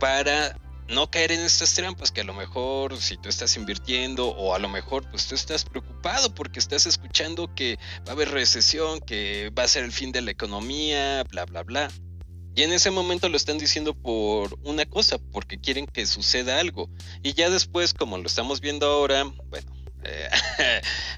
para 0.00 0.56
no 0.88 1.10
caer 1.10 1.32
en 1.32 1.40
estas 1.40 1.74
trampas 1.74 2.12
que 2.12 2.20
a 2.20 2.24
lo 2.24 2.34
mejor 2.34 2.96
si 2.96 3.16
tú 3.16 3.28
estás 3.28 3.56
invirtiendo 3.56 4.28
o 4.28 4.54
a 4.54 4.58
lo 4.58 4.68
mejor 4.68 5.08
pues 5.10 5.26
tú 5.26 5.34
estás 5.34 5.64
preocupado 5.64 6.32
porque 6.34 6.58
estás 6.58 6.86
escuchando 6.86 7.52
que 7.54 7.76
va 8.06 8.10
a 8.10 8.12
haber 8.12 8.30
recesión, 8.30 9.00
que 9.00 9.50
va 9.56 9.64
a 9.64 9.68
ser 9.68 9.84
el 9.84 9.92
fin 9.92 10.12
de 10.12 10.22
la 10.22 10.30
economía, 10.30 11.24
bla, 11.24 11.44
bla, 11.44 11.62
bla. 11.62 11.90
Y 12.56 12.62
en 12.62 12.72
ese 12.72 12.90
momento 12.90 13.28
lo 13.28 13.36
están 13.36 13.58
diciendo 13.58 13.94
por 13.94 14.58
una 14.64 14.86
cosa, 14.86 15.18
porque 15.18 15.60
quieren 15.60 15.86
que 15.86 16.06
suceda 16.06 16.58
algo. 16.58 16.88
Y 17.22 17.34
ya 17.34 17.50
después, 17.50 17.94
como 17.94 18.16
lo 18.16 18.26
estamos 18.26 18.60
viendo 18.60 18.86
ahora, 18.86 19.24
bueno, 19.50 19.76
eh, 20.04 20.28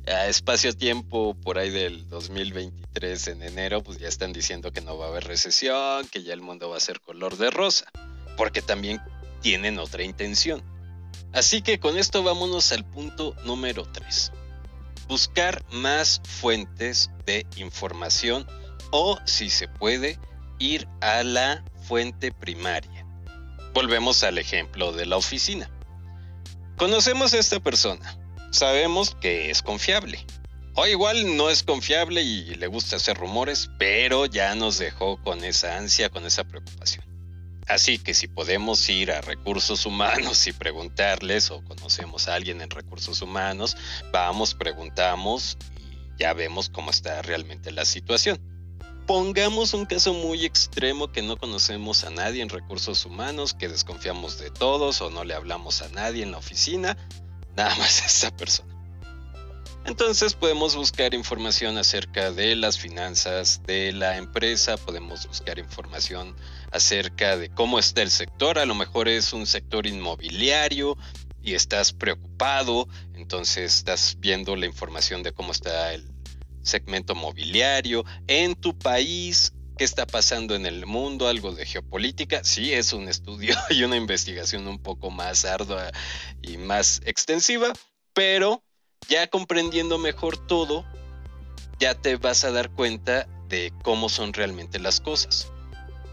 a 0.13 0.27
espacio-tiempo 0.27 1.35
por 1.35 1.59
ahí 1.59 1.71
del 1.71 2.09
2023 2.09 3.29
en 3.29 3.43
enero, 3.45 3.83
pues 3.83 3.99
ya 3.99 4.09
están 4.09 4.33
diciendo 4.33 4.73
que 4.73 4.81
no 4.81 4.99
va 4.99 5.07
a 5.07 5.09
haber 5.09 5.25
recesión, 5.25 6.09
que 6.09 6.23
ya 6.25 6.35
el 6.35 6.43
mundo 6.43 6.71
va 6.71 6.77
a 6.77 6.81
ser 6.81 7.01
color 7.01 7.37
de 7.37 7.51
rosa 7.51 7.87
porque 8.39 8.63
también 8.63 9.01
tienen 9.43 9.79
otra 9.79 10.05
intención. 10.05 10.63
Así 11.33 11.61
que 11.61 11.79
con 11.79 11.99
esto 11.99 12.23
vámonos 12.23 12.73
al 12.73 12.85
punto 12.85 13.35
número 13.45 13.85
3. 13.85 14.33
Buscar 15.09 15.63
más 15.71 16.23
fuentes 16.25 17.11
de 17.27 17.47
información 17.57 18.47
o, 18.91 19.19
si 19.27 19.51
se 19.51 19.69
puede, 19.69 20.19
ir 20.59 20.89
a 21.01 21.23
la 21.23 21.65
fuente 21.83 22.33
primaria. 22.33 23.07
Volvemos 23.75 24.23
al 24.23 24.39
ejemplo 24.39 24.93
de 24.93 25.07
la 25.07 25.17
oficina. 25.17 25.71
Conocemos 26.77 27.35
a 27.35 27.39
esta 27.39 27.61
persona, 27.61 28.19
sabemos 28.51 29.17
que 29.21 29.51
es 29.51 29.63
confiable. 29.63 30.25
O 30.75 30.87
igual 30.87 31.37
no 31.37 31.51
es 31.51 31.65
confiable 31.65 32.23
y 32.23 32.55
le 32.55 32.69
gusta 32.69 32.97
hacer 32.97 33.17
rumores, 33.17 33.69
pero 33.79 34.27
ya 34.27 34.55
nos 34.55 34.79
dejó 34.79 35.21
con 35.23 35.43
esa 35.43 35.77
ansia, 35.77 36.09
con 36.09 36.25
esa 36.25 36.45
preocupación. 36.45 37.05
Así 37.67 37.99
que 37.99 38.15
si 38.15 38.29
podemos 38.29 38.89
ir 38.89 39.11
a 39.11 39.21
recursos 39.21 39.85
humanos 39.85 40.47
y 40.47 40.53
preguntarles 40.53 41.51
o 41.51 41.63
conocemos 41.65 42.29
a 42.29 42.35
alguien 42.35 42.63
en 42.63 42.71
recursos 42.71 43.21
humanos, 43.21 43.77
vamos, 44.13 44.55
preguntamos 44.55 45.59
y 45.77 46.23
ya 46.23 46.33
vemos 46.33 46.71
cómo 46.71 46.91
está 46.91 47.21
realmente 47.23 47.71
la 47.71 47.85
situación. 47.85 48.41
Pongamos 49.09 49.73
un 49.73 49.87
caso 49.87 50.13
muy 50.13 50.45
extremo 50.45 51.11
que 51.11 51.23
no 51.23 51.39
conocemos 51.39 52.05
a 52.05 52.11
nadie 52.11 52.43
en 52.43 52.51
recursos 52.51 53.07
humanos, 53.07 53.55
que 53.55 53.67
desconfiamos 53.67 54.39
de 54.39 54.51
todos 54.51 55.01
o 55.01 55.09
no 55.09 55.25
le 55.25 55.33
hablamos 55.33 55.81
a 55.81 55.89
nadie 55.89 56.23
en 56.23 56.33
la 56.33 56.37
oficina, 56.37 56.95
nada 57.57 57.75
más 57.77 58.03
a 58.03 58.05
esa 58.07 58.37
persona. 58.37 58.69
Entonces 59.87 60.35
podemos 60.35 60.77
buscar 60.77 61.15
información 61.15 61.79
acerca 61.79 62.33
de 62.33 62.55
las 62.55 62.79
finanzas 62.79 63.63
de 63.67 63.93
la 63.93 64.19
empresa, 64.19 64.77
podemos 64.77 65.27
buscar 65.27 65.59
información 65.59 66.37
acerca 66.71 67.39
de 67.39 67.49
cómo 67.49 67.79
está 67.79 68.03
el 68.03 68.11
sector, 68.11 68.59
a 68.59 68.67
lo 68.67 68.75
mejor 68.75 69.09
es 69.09 69.33
un 69.33 69.47
sector 69.47 69.87
inmobiliario 69.87 70.99
y 71.43 71.55
estás 71.55 71.95
preocupado, 71.95 72.87
entonces 73.15 73.75
estás 73.77 74.19
viendo 74.19 74.55
la 74.55 74.67
información 74.67 75.23
de 75.23 75.33
cómo 75.33 75.53
está 75.53 75.95
el 75.95 76.18
segmento 76.69 77.15
mobiliario 77.15 78.05
en 78.27 78.55
tu 78.55 78.79
país, 78.79 79.53
qué 79.77 79.85
está 79.85 80.07
pasando 80.07 80.55
en 80.55 80.67
el 80.67 80.87
mundo, 80.87 81.29
algo 81.29 81.53
de 81.53 81.67
geopolítica. 81.67 82.45
Sí, 82.45 82.73
es 82.73 82.93
un 82.93 83.09
estudio 83.09 83.57
y 83.71 83.83
una 83.83 83.97
investigación 83.97 84.69
un 84.69 84.79
poco 84.79 85.11
más 85.11 85.45
ardua 85.45 85.91
y 86.43 86.59
más 86.59 87.01
extensiva, 87.05 87.73
pero 88.13 88.63
ya 89.09 89.27
comprendiendo 89.29 89.99
mejor 89.99 90.37
todo, 90.47 90.85
ya 91.79 91.95
te 91.95 92.17
vas 92.17 92.45
a 92.45 92.51
dar 92.51 92.71
cuenta 92.71 93.27
de 93.49 93.73
cómo 93.83 94.09
son 94.09 94.33
realmente 94.33 94.79
las 94.79 95.01
cosas. 95.01 95.51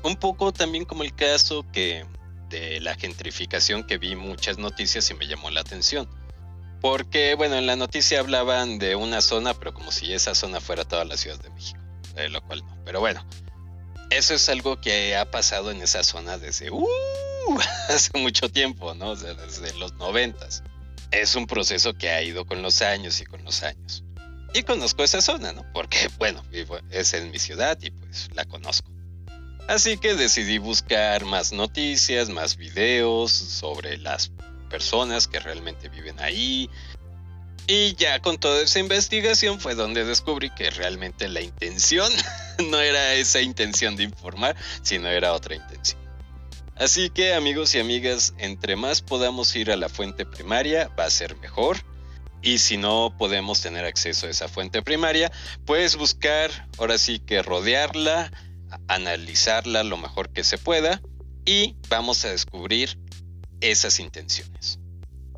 Un 0.04 0.16
poco 0.16 0.54
también 0.54 0.86
como 0.86 1.04
el 1.04 1.14
caso 1.16 1.66
que 1.74 2.06
de 2.50 2.80
la 2.80 2.96
gentrificación 2.96 3.86
que 3.86 3.98
vi 3.98 4.16
muchas 4.16 4.58
noticias 4.58 5.10
y 5.10 5.16
me 5.16 5.28
llamó 5.28 5.50
la 5.50 5.62
atención. 5.62 6.08
Porque, 6.86 7.34
bueno, 7.34 7.56
en 7.56 7.66
la 7.66 7.76
noticia 7.76 8.20
hablaban 8.20 8.78
de 8.78 8.96
una 8.96 9.20
zona, 9.22 9.56
pero 9.56 9.74
como 9.74 9.92
si 9.92 10.14
esa 10.14 10.36
zona 10.36 10.62
fuera 10.62 10.86
toda 10.86 11.04
la 11.04 11.18
Ciudad 11.18 11.40
de 11.40 11.50
México, 11.50 11.80
lo 12.30 12.44
cual 12.44 12.64
no. 12.64 12.78
Pero 12.86 13.00
bueno, 13.00 13.26
eso 14.12 14.36
es 14.36 14.48
algo 14.50 14.80
que 14.80 15.16
ha 15.16 15.32
pasado 15.32 15.72
en 15.72 15.82
esa 15.82 16.04
zona 16.04 16.38
desde 16.38 16.70
uh, 16.70 16.88
hace 17.90 18.16
mucho 18.20 18.50
tiempo, 18.52 18.94
¿no? 18.94 19.16
desde 19.16 19.76
los 19.80 19.94
noventas 19.94 20.62
es 21.10 21.34
un 21.34 21.48
proceso 21.48 21.96
que 21.96 22.12
ha 22.12 22.22
ido 22.22 22.46
con 22.46 22.62
los 22.62 22.84
años 22.84 23.20
y 23.20 23.26
con 23.26 23.44
los 23.44 23.64
años. 23.64 24.04
Y 24.54 24.62
conozco 24.62 25.04
esa 25.04 25.22
zona, 25.22 25.54
¿no? 25.54 25.66
Porque, 25.74 26.08
bueno, 26.20 26.44
es 26.92 27.16
en 27.16 27.32
mi 27.32 27.40
ciudad 27.40 27.80
y 27.82 27.90
pues 27.90 28.30
la 28.36 28.46
conozco. 28.46 28.92
Así 29.68 29.98
que 29.98 30.14
decidí 30.14 30.60
buscar 30.60 31.26
más 31.26 31.52
noticias, 31.52 32.30
más 32.30 32.58
videos 32.58 33.32
sobre 33.32 33.98
las 33.98 34.30
personas 34.66 35.28
que 35.28 35.40
realmente 35.40 35.90
viven 35.90 36.20
ahí. 36.20 36.70
Y 37.68 37.96
ya 37.96 38.22
con 38.22 38.38
toda 38.38 38.62
esa 38.62 38.80
investigación 38.80 39.60
fue 39.60 39.74
donde 39.74 40.06
descubrí 40.06 40.52
que 40.52 40.70
realmente 40.70 41.28
la 41.28 41.42
intención 41.42 42.12
no 42.70 42.80
era 42.80 43.16
esa 43.16 43.42
intención 43.42 43.96
de 43.96 44.04
informar, 44.04 44.56
sino 44.84 45.08
era 45.08 45.34
otra 45.34 45.56
intención. 45.56 46.00
Así 46.76 47.10
que 47.10 47.34
amigos 47.34 47.74
y 47.74 47.80
amigas, 47.80 48.34
entre 48.38 48.76
más 48.76 49.02
podamos 49.02 49.56
ir 49.56 49.72
a 49.72 49.78
la 49.78 49.90
fuente 49.90 50.26
primaria, 50.26 50.90
va 51.00 51.06
a 51.06 51.10
ser 51.10 51.38
mejor. 51.38 51.78
Y 52.42 52.60
si 52.60 52.78
no 52.78 53.16
podemos 53.18 53.62
tener 53.62 53.86
acceso 53.86 54.28
a 54.28 54.30
esa 54.30 54.48
fuente 54.48 54.82
primaria, 54.84 55.32
pues 55.66 55.96
buscar, 55.96 56.52
ahora 56.78 56.98
sí 56.98 57.20
que 57.20 57.42
rodearla, 57.42 58.32
analizarla 58.88 59.84
lo 59.84 59.98
mejor 59.98 60.30
que 60.30 60.44
se 60.44 60.58
pueda 60.58 61.02
y 61.46 61.76
vamos 61.90 62.26
a 62.26 62.30
descubrir 62.30 62.98
esas 63.62 64.00
intenciones. 64.00 64.80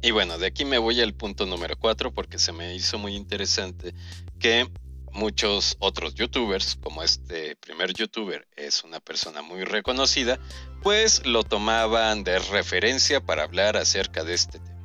Y 0.02 0.12
bueno, 0.12 0.38
de 0.38 0.48
aquí 0.48 0.64
me 0.66 0.78
voy 0.78 1.02
al 1.02 1.14
punto 1.14 1.46
número 1.46 1.76
4 1.78 2.14
porque 2.14 2.38
se 2.38 2.52
me 2.52 2.76
hizo 2.76 2.98
muy 2.98 3.16
interesante 3.16 3.94
que 4.40 4.70
muchos 5.12 5.76
otros 5.80 6.14
youtubers, 6.14 6.76
como 6.76 7.02
este 7.04 7.56
primer 7.56 7.94
youtuber 7.94 8.48
es 8.56 8.84
una 8.84 9.00
persona 9.00 9.42
muy 9.42 9.64
reconocida, 9.64 10.40
pues 10.84 11.26
lo 11.26 11.44
tomaban 11.44 12.24
de 12.24 12.40
referencia 12.40 13.20
para 13.20 13.44
hablar 13.44 13.78
acerca 13.78 14.24
de 14.24 14.36
este 14.36 14.60
tema. 14.60 14.78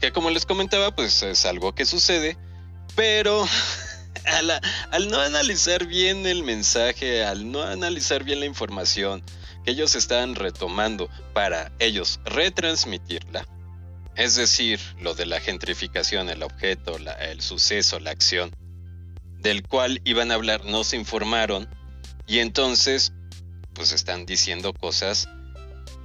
Que 0.00 0.12
como 0.12 0.30
les 0.30 0.46
comentaba, 0.46 0.94
pues 0.94 1.22
es 1.22 1.44
algo 1.44 1.74
que 1.74 1.84
sucede, 1.84 2.38
pero 2.94 3.46
al, 4.92 5.08
no 5.08 5.20
analizar 5.20 5.86
bien 5.86 6.26
el 6.26 6.44
mensaje, 6.44 7.24
al 7.24 7.50
no 7.50 7.62
analizar 7.62 8.24
bien 8.24 8.40
la 8.40 8.46
información 8.46 9.22
ellos 9.70 9.94
están 9.94 10.34
retomando 10.34 11.08
para 11.32 11.72
ellos 11.78 12.20
retransmitirla, 12.24 13.46
es 14.16 14.34
decir, 14.34 14.80
lo 15.00 15.14
de 15.14 15.26
la 15.26 15.40
gentrificación, 15.40 16.28
el 16.28 16.42
objeto, 16.42 16.98
el 17.20 17.40
suceso, 17.40 17.98
la 18.00 18.10
acción, 18.10 18.50
del 19.38 19.66
cual 19.66 20.02
iban 20.04 20.30
a 20.30 20.34
hablar, 20.34 20.64
no 20.64 20.84
se 20.84 20.96
informaron 20.96 21.68
y 22.26 22.40
entonces 22.40 23.12
pues 23.72 23.92
están 23.92 24.26
diciendo 24.26 24.74
cosas 24.74 25.28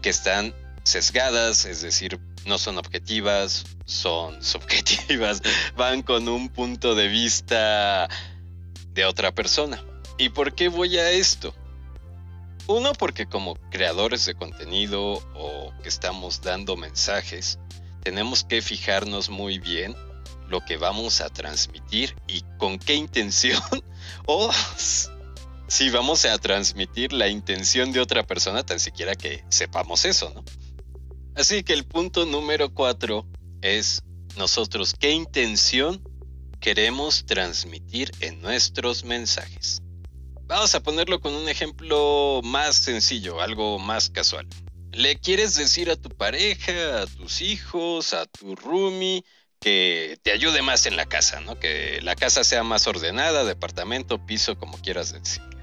que 0.01 0.09
están 0.09 0.53
sesgadas, 0.83 1.65
es 1.65 1.81
decir, 1.81 2.19
no 2.45 2.57
son 2.57 2.77
objetivas, 2.77 3.65
son 3.85 4.41
subjetivas, 4.43 5.41
van 5.75 6.03
con 6.03 6.27
un 6.29 6.49
punto 6.49 6.95
de 6.95 7.07
vista 7.07 8.07
de 8.93 9.05
otra 9.05 9.33
persona. 9.33 9.83
¿Y 10.17 10.29
por 10.29 10.55
qué 10.55 10.69
voy 10.69 10.97
a 10.97 11.11
esto? 11.11 11.53
Uno, 12.67 12.93
porque 12.93 13.27
como 13.27 13.55
creadores 13.69 14.25
de 14.25 14.33
contenido 14.33 15.21
o 15.35 15.71
que 15.83 15.89
estamos 15.89 16.41
dando 16.41 16.75
mensajes, 16.75 17.59
tenemos 18.01 18.43
que 18.43 18.61
fijarnos 18.61 19.29
muy 19.29 19.59
bien 19.59 19.95
lo 20.49 20.61
que 20.61 20.77
vamos 20.77 21.21
a 21.21 21.29
transmitir 21.29 22.15
y 22.27 22.41
con 22.57 22.79
qué 22.79 22.95
intención 22.95 23.61
o 24.25 24.51
si 25.67 25.89
vamos 25.89 26.25
a 26.25 26.37
transmitir 26.37 27.13
la 27.13 27.27
intención 27.27 27.91
de 27.91 27.99
otra 27.99 28.23
persona, 28.23 28.63
tan 28.63 28.79
siquiera 28.79 29.15
que 29.15 29.43
sepamos 29.49 30.05
eso, 30.05 30.31
¿no? 30.33 30.43
Así 31.35 31.63
que 31.63 31.73
el 31.73 31.85
punto 31.85 32.25
número 32.25 32.73
cuatro 32.73 33.27
es 33.61 34.01
nosotros 34.37 34.95
qué 34.97 35.11
intención 35.11 36.01
queremos 36.59 37.25
transmitir 37.25 38.11
en 38.21 38.41
nuestros 38.41 39.03
mensajes. 39.03 39.81
Vamos 40.47 40.75
a 40.75 40.79
ponerlo 40.79 41.19
con 41.19 41.33
un 41.33 41.49
ejemplo 41.49 42.41
más 42.43 42.75
sencillo, 42.75 43.41
algo 43.41 43.79
más 43.79 44.11
casual. 44.11 44.47
Le 44.91 45.17
quieres 45.17 45.55
decir 45.55 45.89
a 45.89 45.95
tu 45.95 46.09
pareja, 46.09 47.01
a 47.01 47.07
tus 47.07 47.41
hijos, 47.41 48.13
a 48.13 48.27
tu 48.27 48.55
roomie, 48.55 49.23
que 49.59 50.19
te 50.21 50.31
ayude 50.31 50.61
más 50.61 50.85
en 50.85 50.97
la 50.97 51.07
casa, 51.07 51.39
¿no? 51.39 51.59
Que 51.59 51.99
la 52.03 52.15
casa 52.15 52.43
sea 52.43 52.61
más 52.63 52.85
ordenada, 52.85 53.43
departamento, 53.43 54.23
piso, 54.23 54.55
como 54.57 54.77
quieras 54.77 55.13
decirle. 55.13 55.57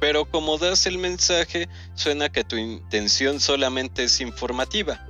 Pero 0.00 0.28
como 0.28 0.58
das 0.58 0.86
el 0.86 0.98
mensaje, 0.98 1.68
suena 1.94 2.30
que 2.30 2.42
tu 2.42 2.56
intención 2.56 3.38
solamente 3.38 4.02
es 4.02 4.20
informativa. 4.20 5.06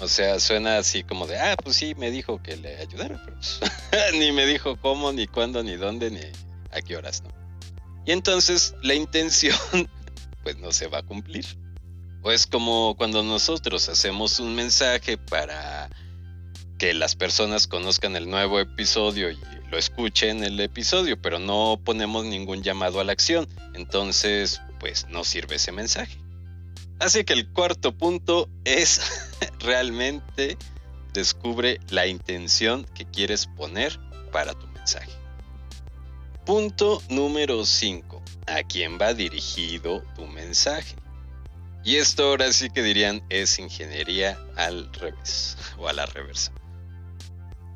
O 0.00 0.08
sea, 0.08 0.40
suena 0.40 0.78
así 0.78 1.04
como 1.04 1.28
de, 1.28 1.38
ah, 1.38 1.56
pues 1.62 1.76
sí, 1.76 1.94
me 1.94 2.10
dijo 2.10 2.42
que 2.42 2.56
le 2.56 2.78
ayudara, 2.78 3.22
pero 3.24 3.36
pues, 3.36 3.60
ni 4.18 4.32
me 4.32 4.44
dijo 4.44 4.76
cómo, 4.76 5.12
ni 5.12 5.28
cuándo, 5.28 5.62
ni 5.62 5.76
dónde, 5.76 6.10
ni 6.10 6.20
a 6.72 6.82
qué 6.82 6.96
horas, 6.96 7.22
¿no? 7.22 7.41
Y 8.04 8.12
entonces 8.12 8.74
la 8.82 8.94
intención, 8.94 9.56
pues 10.42 10.58
no 10.58 10.72
se 10.72 10.88
va 10.88 10.98
a 10.98 11.02
cumplir. 11.02 11.46
O 12.22 12.30
es 12.30 12.46
como 12.46 12.94
cuando 12.96 13.22
nosotros 13.22 13.88
hacemos 13.88 14.38
un 14.38 14.54
mensaje 14.54 15.18
para 15.18 15.90
que 16.78 16.94
las 16.94 17.14
personas 17.16 17.66
conozcan 17.66 18.16
el 18.16 18.28
nuevo 18.28 18.60
episodio 18.60 19.30
y 19.30 19.38
lo 19.70 19.78
escuchen 19.78 20.44
el 20.44 20.60
episodio, 20.60 21.20
pero 21.20 21.38
no 21.38 21.80
ponemos 21.82 22.24
ningún 22.24 22.62
llamado 22.62 23.00
a 23.00 23.04
la 23.04 23.12
acción. 23.12 23.48
Entonces, 23.74 24.60
pues 24.78 25.06
no 25.08 25.24
sirve 25.24 25.56
ese 25.56 25.72
mensaje. 25.72 26.18
Así 26.98 27.24
que 27.24 27.32
el 27.32 27.48
cuarto 27.48 27.96
punto 27.96 28.48
es 28.64 29.00
realmente 29.60 30.56
descubre 31.12 31.80
la 31.88 32.06
intención 32.06 32.84
que 32.94 33.04
quieres 33.04 33.46
poner 33.46 33.98
para 34.30 34.54
tu 34.54 34.66
mensaje. 34.68 35.21
Punto 36.44 37.00
número 37.08 37.64
5. 37.64 38.20
¿A 38.48 38.64
quién 38.64 38.98
va 39.00 39.14
dirigido 39.14 40.02
tu 40.16 40.26
mensaje? 40.26 40.96
Y 41.84 41.96
esto 41.96 42.24
ahora 42.24 42.52
sí 42.52 42.68
que 42.68 42.82
dirían 42.82 43.24
es 43.28 43.60
ingeniería 43.60 44.36
al 44.56 44.92
revés 44.92 45.56
o 45.78 45.86
a 45.86 45.92
la 45.92 46.04
reversa. 46.06 46.52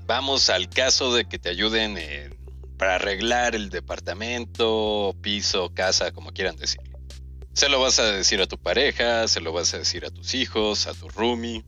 Vamos 0.06 0.50
al 0.50 0.68
caso 0.68 1.14
de 1.14 1.26
que 1.26 1.38
te 1.38 1.48
ayuden 1.48 1.96
para 2.76 2.96
arreglar 2.96 3.54
el 3.54 3.70
departamento, 3.70 5.14
piso, 5.20 5.72
casa, 5.72 6.10
como 6.10 6.32
quieran 6.32 6.56
decir. 6.56 6.80
Se 7.52 7.68
lo 7.68 7.80
vas 7.80 8.00
a 8.00 8.10
decir 8.10 8.40
a 8.42 8.46
tu 8.46 8.58
pareja, 8.58 9.28
se 9.28 9.40
lo 9.40 9.52
vas 9.52 9.74
a 9.74 9.78
decir 9.78 10.04
a 10.04 10.10
tus 10.10 10.34
hijos, 10.34 10.88
a 10.88 10.94
tu 10.94 11.08
roomie. 11.08 11.64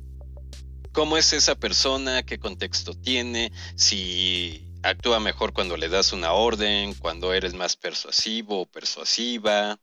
¿Cómo 0.93 1.17
es 1.17 1.33
esa 1.33 1.55
persona? 1.55 2.25
¿Qué 2.25 2.39
contexto 2.39 2.95
tiene? 2.95 3.53
Si 3.77 4.68
actúa 4.89 5.21
mejor 5.21 5.53
cuando 5.53 5.77
le 5.77 5.89
das 5.89 6.13
una 6.13 6.33
orden, 6.33 6.95
cuando 6.95 7.33
eres 7.33 7.55
más 7.55 7.77
persuasivo 7.77 8.63
o 8.63 8.67
persuasiva. 8.67 9.79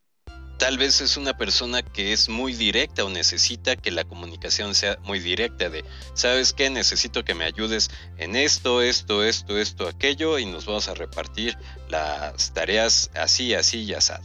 Tal 0.58 0.78
vez 0.78 1.02
es 1.02 1.18
una 1.18 1.38
persona 1.38 1.82
que 1.82 2.14
es 2.14 2.30
muy 2.30 2.54
directa 2.54 3.04
o 3.04 3.10
necesita 3.10 3.76
que 3.76 3.92
la 3.92 4.06
comunicación 4.06 4.74
sea 4.74 4.98
muy 5.04 5.20
directa 5.20 5.70
de, 5.70 5.84
¿sabes 6.14 6.54
qué? 6.54 6.70
Necesito 6.70 7.26
que 7.26 7.34
me 7.34 7.44
ayudes 7.44 7.90
en 8.18 8.38
esto, 8.38 8.82
esto, 8.82 9.24
esto, 9.24 9.58
esto, 9.58 9.88
aquello 9.88 10.40
y 10.40 10.46
nos 10.46 10.66
vamos 10.66 10.88
a 10.88 10.94
repartir 10.94 11.58
las 11.90 12.54
tareas 12.54 13.12
así, 13.16 13.54
así 13.54 13.84
y 13.84 13.94
asado. 13.94 14.24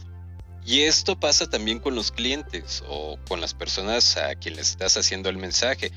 Y 0.65 0.81
esto 0.81 1.19
pasa 1.19 1.49
también 1.49 1.79
con 1.79 1.95
los 1.95 2.11
clientes 2.11 2.83
o 2.87 3.17
con 3.27 3.41
las 3.41 3.53
personas 3.53 4.15
a 4.15 4.35
quienes 4.35 4.69
estás 4.69 4.95
haciendo 4.95 5.29
el 5.29 5.37
mensaje. 5.37 5.91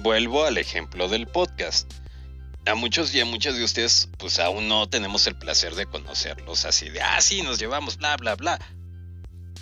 Vuelvo 0.00 0.44
al 0.44 0.56
ejemplo 0.56 1.08
del 1.08 1.26
podcast. 1.26 1.92
A 2.66 2.74
muchos 2.74 3.14
y 3.14 3.20
a 3.20 3.24
muchas 3.24 3.56
de 3.56 3.64
ustedes, 3.64 4.08
pues 4.18 4.38
aún 4.38 4.68
no 4.68 4.88
tenemos 4.88 5.26
el 5.26 5.36
placer 5.36 5.74
de 5.74 5.86
conocerlos 5.86 6.64
así 6.64 6.88
de, 6.88 7.02
ah, 7.02 7.20
sí, 7.20 7.42
nos 7.42 7.58
llevamos, 7.58 7.96
bla, 7.98 8.16
bla, 8.16 8.36
bla 8.36 8.58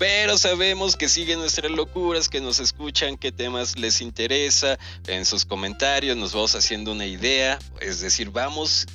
pero 0.03 0.37
sabemos 0.37 0.97
que 0.97 1.09
siguen 1.09 1.38
nuestras 1.38 1.71
locuras, 1.71 2.29
que 2.29 2.41
nos 2.41 2.59
escuchan, 2.59 3.17
qué 3.17 3.31
temas 3.31 3.79
les 3.79 4.01
interesa, 4.01 4.77
en 5.07 5.25
sus 5.25 5.45
comentarios 5.45 6.17
nos 6.17 6.33
vamos 6.33 6.57
haciendo 6.57 6.91
una 6.91 7.07
idea, 7.07 7.59
es 7.81 8.01
decir, 8.01 8.31
vamos 8.31 8.88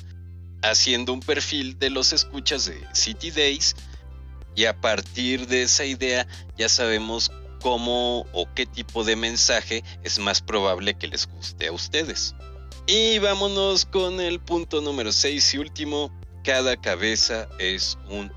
haciendo 0.60 1.14
un 1.14 1.20
perfil 1.20 1.78
de 1.78 1.88
los 1.88 2.12
escuchas 2.12 2.66
de 2.66 2.78
City 2.92 3.30
Days 3.30 3.74
y 4.54 4.66
a 4.66 4.78
partir 4.78 5.46
de 5.46 5.62
esa 5.62 5.86
idea 5.86 6.26
ya 6.58 6.68
sabemos 6.68 7.32
cómo 7.62 8.26
o 8.34 8.46
qué 8.54 8.66
tipo 8.66 9.02
de 9.02 9.16
mensaje 9.16 9.84
es 10.02 10.18
más 10.18 10.42
probable 10.42 10.92
que 10.92 11.08
les 11.08 11.26
guste 11.26 11.68
a 11.68 11.72
ustedes. 11.72 12.34
Y 12.90 13.18
vámonos 13.18 13.84
con 13.84 14.18
el 14.18 14.40
punto 14.40 14.80
número 14.80 15.12
6 15.12 15.52
y 15.52 15.58
último, 15.58 16.10
cada 16.42 16.74
cabeza 16.80 17.46
es 17.58 17.98
un 18.08 18.32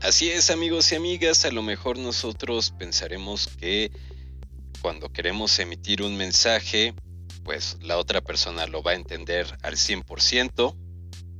Así 0.00 0.30
es 0.30 0.50
amigos 0.50 0.92
y 0.92 0.94
amigas, 0.94 1.44
a 1.44 1.50
lo 1.50 1.60
mejor 1.60 1.98
nosotros 1.98 2.72
pensaremos 2.78 3.48
que 3.58 3.90
cuando 4.80 5.12
queremos 5.12 5.58
emitir 5.58 6.02
un 6.02 6.16
mensaje, 6.16 6.94
pues 7.42 7.78
la 7.80 7.98
otra 7.98 8.20
persona 8.20 8.68
lo 8.68 8.80
va 8.80 8.92
a 8.92 8.94
entender 8.94 9.46
al 9.62 9.74
100%, 9.74 10.76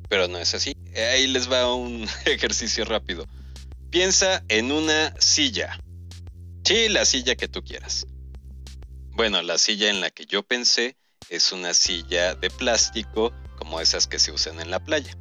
pero 0.08 0.26
no 0.26 0.38
es 0.38 0.54
así. 0.54 0.74
Ahí 0.96 1.28
les 1.28 1.50
va 1.50 1.72
un 1.72 2.08
ejercicio 2.26 2.84
rápido. 2.84 3.28
Piensa 3.90 4.44
en 4.48 4.72
una 4.72 5.14
silla. 5.20 5.78
Sí, 6.64 6.88
la 6.88 7.04
silla 7.04 7.36
que 7.36 7.46
tú 7.46 7.62
quieras. 7.62 8.08
Bueno, 9.10 9.40
la 9.42 9.56
silla 9.56 9.88
en 9.88 10.00
la 10.00 10.10
que 10.10 10.26
yo 10.26 10.42
pensé 10.42 10.96
es 11.32 11.50
una 11.50 11.74
silla 11.74 12.34
de 12.34 12.50
plástico 12.50 13.32
como 13.56 13.80
esas 13.80 14.06
que 14.06 14.18
se 14.18 14.32
usan 14.32 14.60
en 14.60 14.70
la 14.70 14.80
playa 14.80 15.16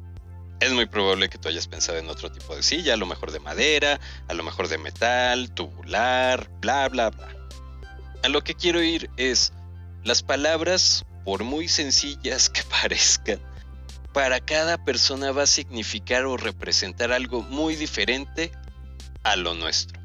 es 0.62 0.72
muy 0.72 0.86
probable 0.86 1.28
que 1.28 1.38
tú 1.38 1.48
hayas 1.48 1.66
pensado 1.66 1.98
en 1.98 2.08
otro 2.08 2.30
tipo 2.30 2.54
de 2.54 2.62
silla, 2.62 2.94
a 2.94 2.96
lo 2.96 3.04
mejor 3.04 3.32
de 3.32 3.40
madera, 3.40 3.98
a 4.28 4.34
lo 4.34 4.44
mejor 4.44 4.68
de 4.68 4.78
metal, 4.78 5.50
tubular, 5.52 6.48
bla, 6.60 6.88
bla, 6.88 7.10
bla. 7.10 7.28
A 8.22 8.28
lo 8.28 8.44
que 8.44 8.54
quiero 8.54 8.80
ir 8.80 9.10
es, 9.16 9.52
las 10.04 10.22
palabras, 10.22 11.04
por 11.24 11.42
muy 11.42 11.66
sencillas 11.66 12.48
que 12.48 12.62
parezcan, 12.82 13.40
para 14.12 14.38
cada 14.38 14.84
persona 14.84 15.32
va 15.32 15.42
a 15.42 15.46
significar 15.48 16.26
o 16.26 16.36
representar 16.36 17.10
algo 17.10 17.42
muy 17.42 17.74
diferente 17.74 18.52
a 19.24 19.34
lo 19.34 19.54
nuestro. 19.54 20.00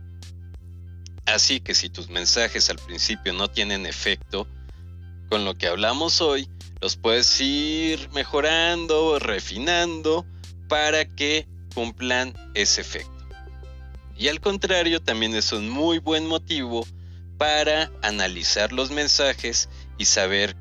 Así 1.28 1.60
que 1.60 1.76
si 1.76 1.89
tus 1.89 2.10
mensajes 2.10 2.72
al 2.72 2.80
principio 2.80 3.32
no 3.32 3.48
tienen 3.48 3.86
efecto 3.86 4.48
con 5.30 5.46
lo 5.46 5.58
que 5.58 5.68
hablamos 5.68 6.22
hoy, 6.22 6.50
los 6.82 6.96
puedes 6.96 7.40
ir 7.42 8.10
mejorando, 8.12 9.20
refinando 9.20 10.26
para 10.68 11.06
que 11.06 11.48
cumplan 11.74 12.34
ese 12.54 12.82
efecto. 12.82 13.12
Y 14.16 14.30
al 14.30 14.42
contrario, 14.42 15.02
también 15.02 15.36
es 15.36 15.52
un 15.52 15.70
muy 15.70 16.00
buen 16.00 16.26
motivo 16.26 16.88
para 17.38 17.92
analizar 18.02 18.74
los 18.74 18.90
mensajes 18.90 19.70
y 19.98 20.06
saber 20.06 20.56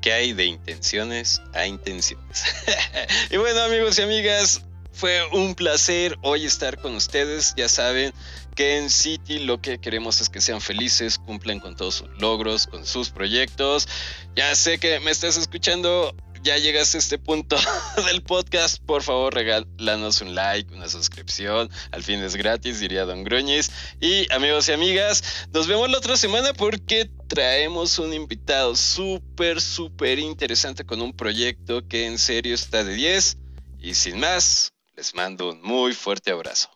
qué 0.00 0.12
hay 0.12 0.32
de 0.32 0.46
intenciones 0.46 1.40
a 1.54 1.66
intenciones. 1.66 2.44
y 3.30 3.36
bueno 3.36 3.62
amigos 3.62 3.98
y 3.98 4.02
amigas, 4.02 4.62
fue 4.94 5.26
un 5.32 5.56
placer 5.56 6.16
hoy 6.22 6.44
estar 6.44 6.80
con 6.80 6.94
ustedes. 6.94 7.54
Ya 7.56 7.68
saben 7.68 8.14
que 8.54 8.78
en 8.78 8.90
City 8.90 9.40
lo 9.40 9.60
que 9.60 9.78
queremos 9.78 10.20
es 10.20 10.28
que 10.28 10.40
sean 10.40 10.60
felices, 10.60 11.18
cumplan 11.18 11.60
con 11.60 11.76
todos 11.76 11.96
sus 11.96 12.08
logros, 12.18 12.66
con 12.66 12.86
sus 12.86 13.10
proyectos. 13.10 13.88
Ya 14.34 14.54
sé 14.54 14.78
que 14.78 15.00
me 15.00 15.10
estás 15.10 15.36
escuchando 15.36 16.14
ya 16.44 16.58
llegaste 16.58 16.98
a 16.98 17.00
este 17.00 17.18
punto 17.18 17.56
del 18.06 18.22
podcast, 18.22 18.78
por 18.84 19.02
favor 19.02 19.34
regálanos 19.34 20.20
un 20.20 20.34
like, 20.34 20.72
una 20.74 20.88
suscripción. 20.88 21.70
Al 21.90 22.02
fin 22.02 22.22
es 22.22 22.36
gratis, 22.36 22.80
diría 22.80 23.06
Don 23.06 23.24
Gruñis. 23.24 23.70
Y 23.98 24.30
amigos 24.30 24.68
y 24.68 24.72
amigas, 24.72 25.46
nos 25.52 25.66
vemos 25.66 25.90
la 25.90 25.98
otra 25.98 26.18
semana 26.18 26.52
porque 26.52 27.10
traemos 27.28 27.98
un 27.98 28.12
invitado 28.12 28.76
súper, 28.76 29.62
súper 29.62 30.18
interesante 30.18 30.84
con 30.84 31.00
un 31.00 31.14
proyecto 31.14 31.88
que 31.88 32.04
en 32.04 32.18
serio 32.18 32.54
está 32.54 32.84
de 32.84 32.94
10. 32.94 33.38
Y 33.80 33.94
sin 33.94 34.20
más, 34.20 34.70
les 34.96 35.14
mando 35.14 35.50
un 35.50 35.62
muy 35.62 35.94
fuerte 35.94 36.30
abrazo. 36.30 36.73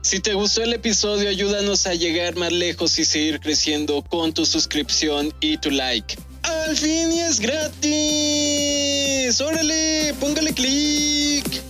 Si 0.00 0.20
te 0.20 0.34
gustó 0.34 0.62
el 0.62 0.72
episodio, 0.72 1.28
ayúdanos 1.28 1.86
a 1.86 1.94
llegar 1.94 2.36
más 2.36 2.52
lejos 2.52 2.98
y 2.98 3.04
seguir 3.04 3.40
creciendo 3.40 4.02
con 4.02 4.32
tu 4.32 4.46
suscripción 4.46 5.34
y 5.40 5.58
tu 5.58 5.70
like. 5.70 6.16
Al 6.42 6.76
fin 6.76 7.12
y 7.12 7.20
es 7.20 7.40
gratis. 7.40 7.80
Órale, 9.40 10.14
póngale 10.20 10.52
clic. 10.54 11.67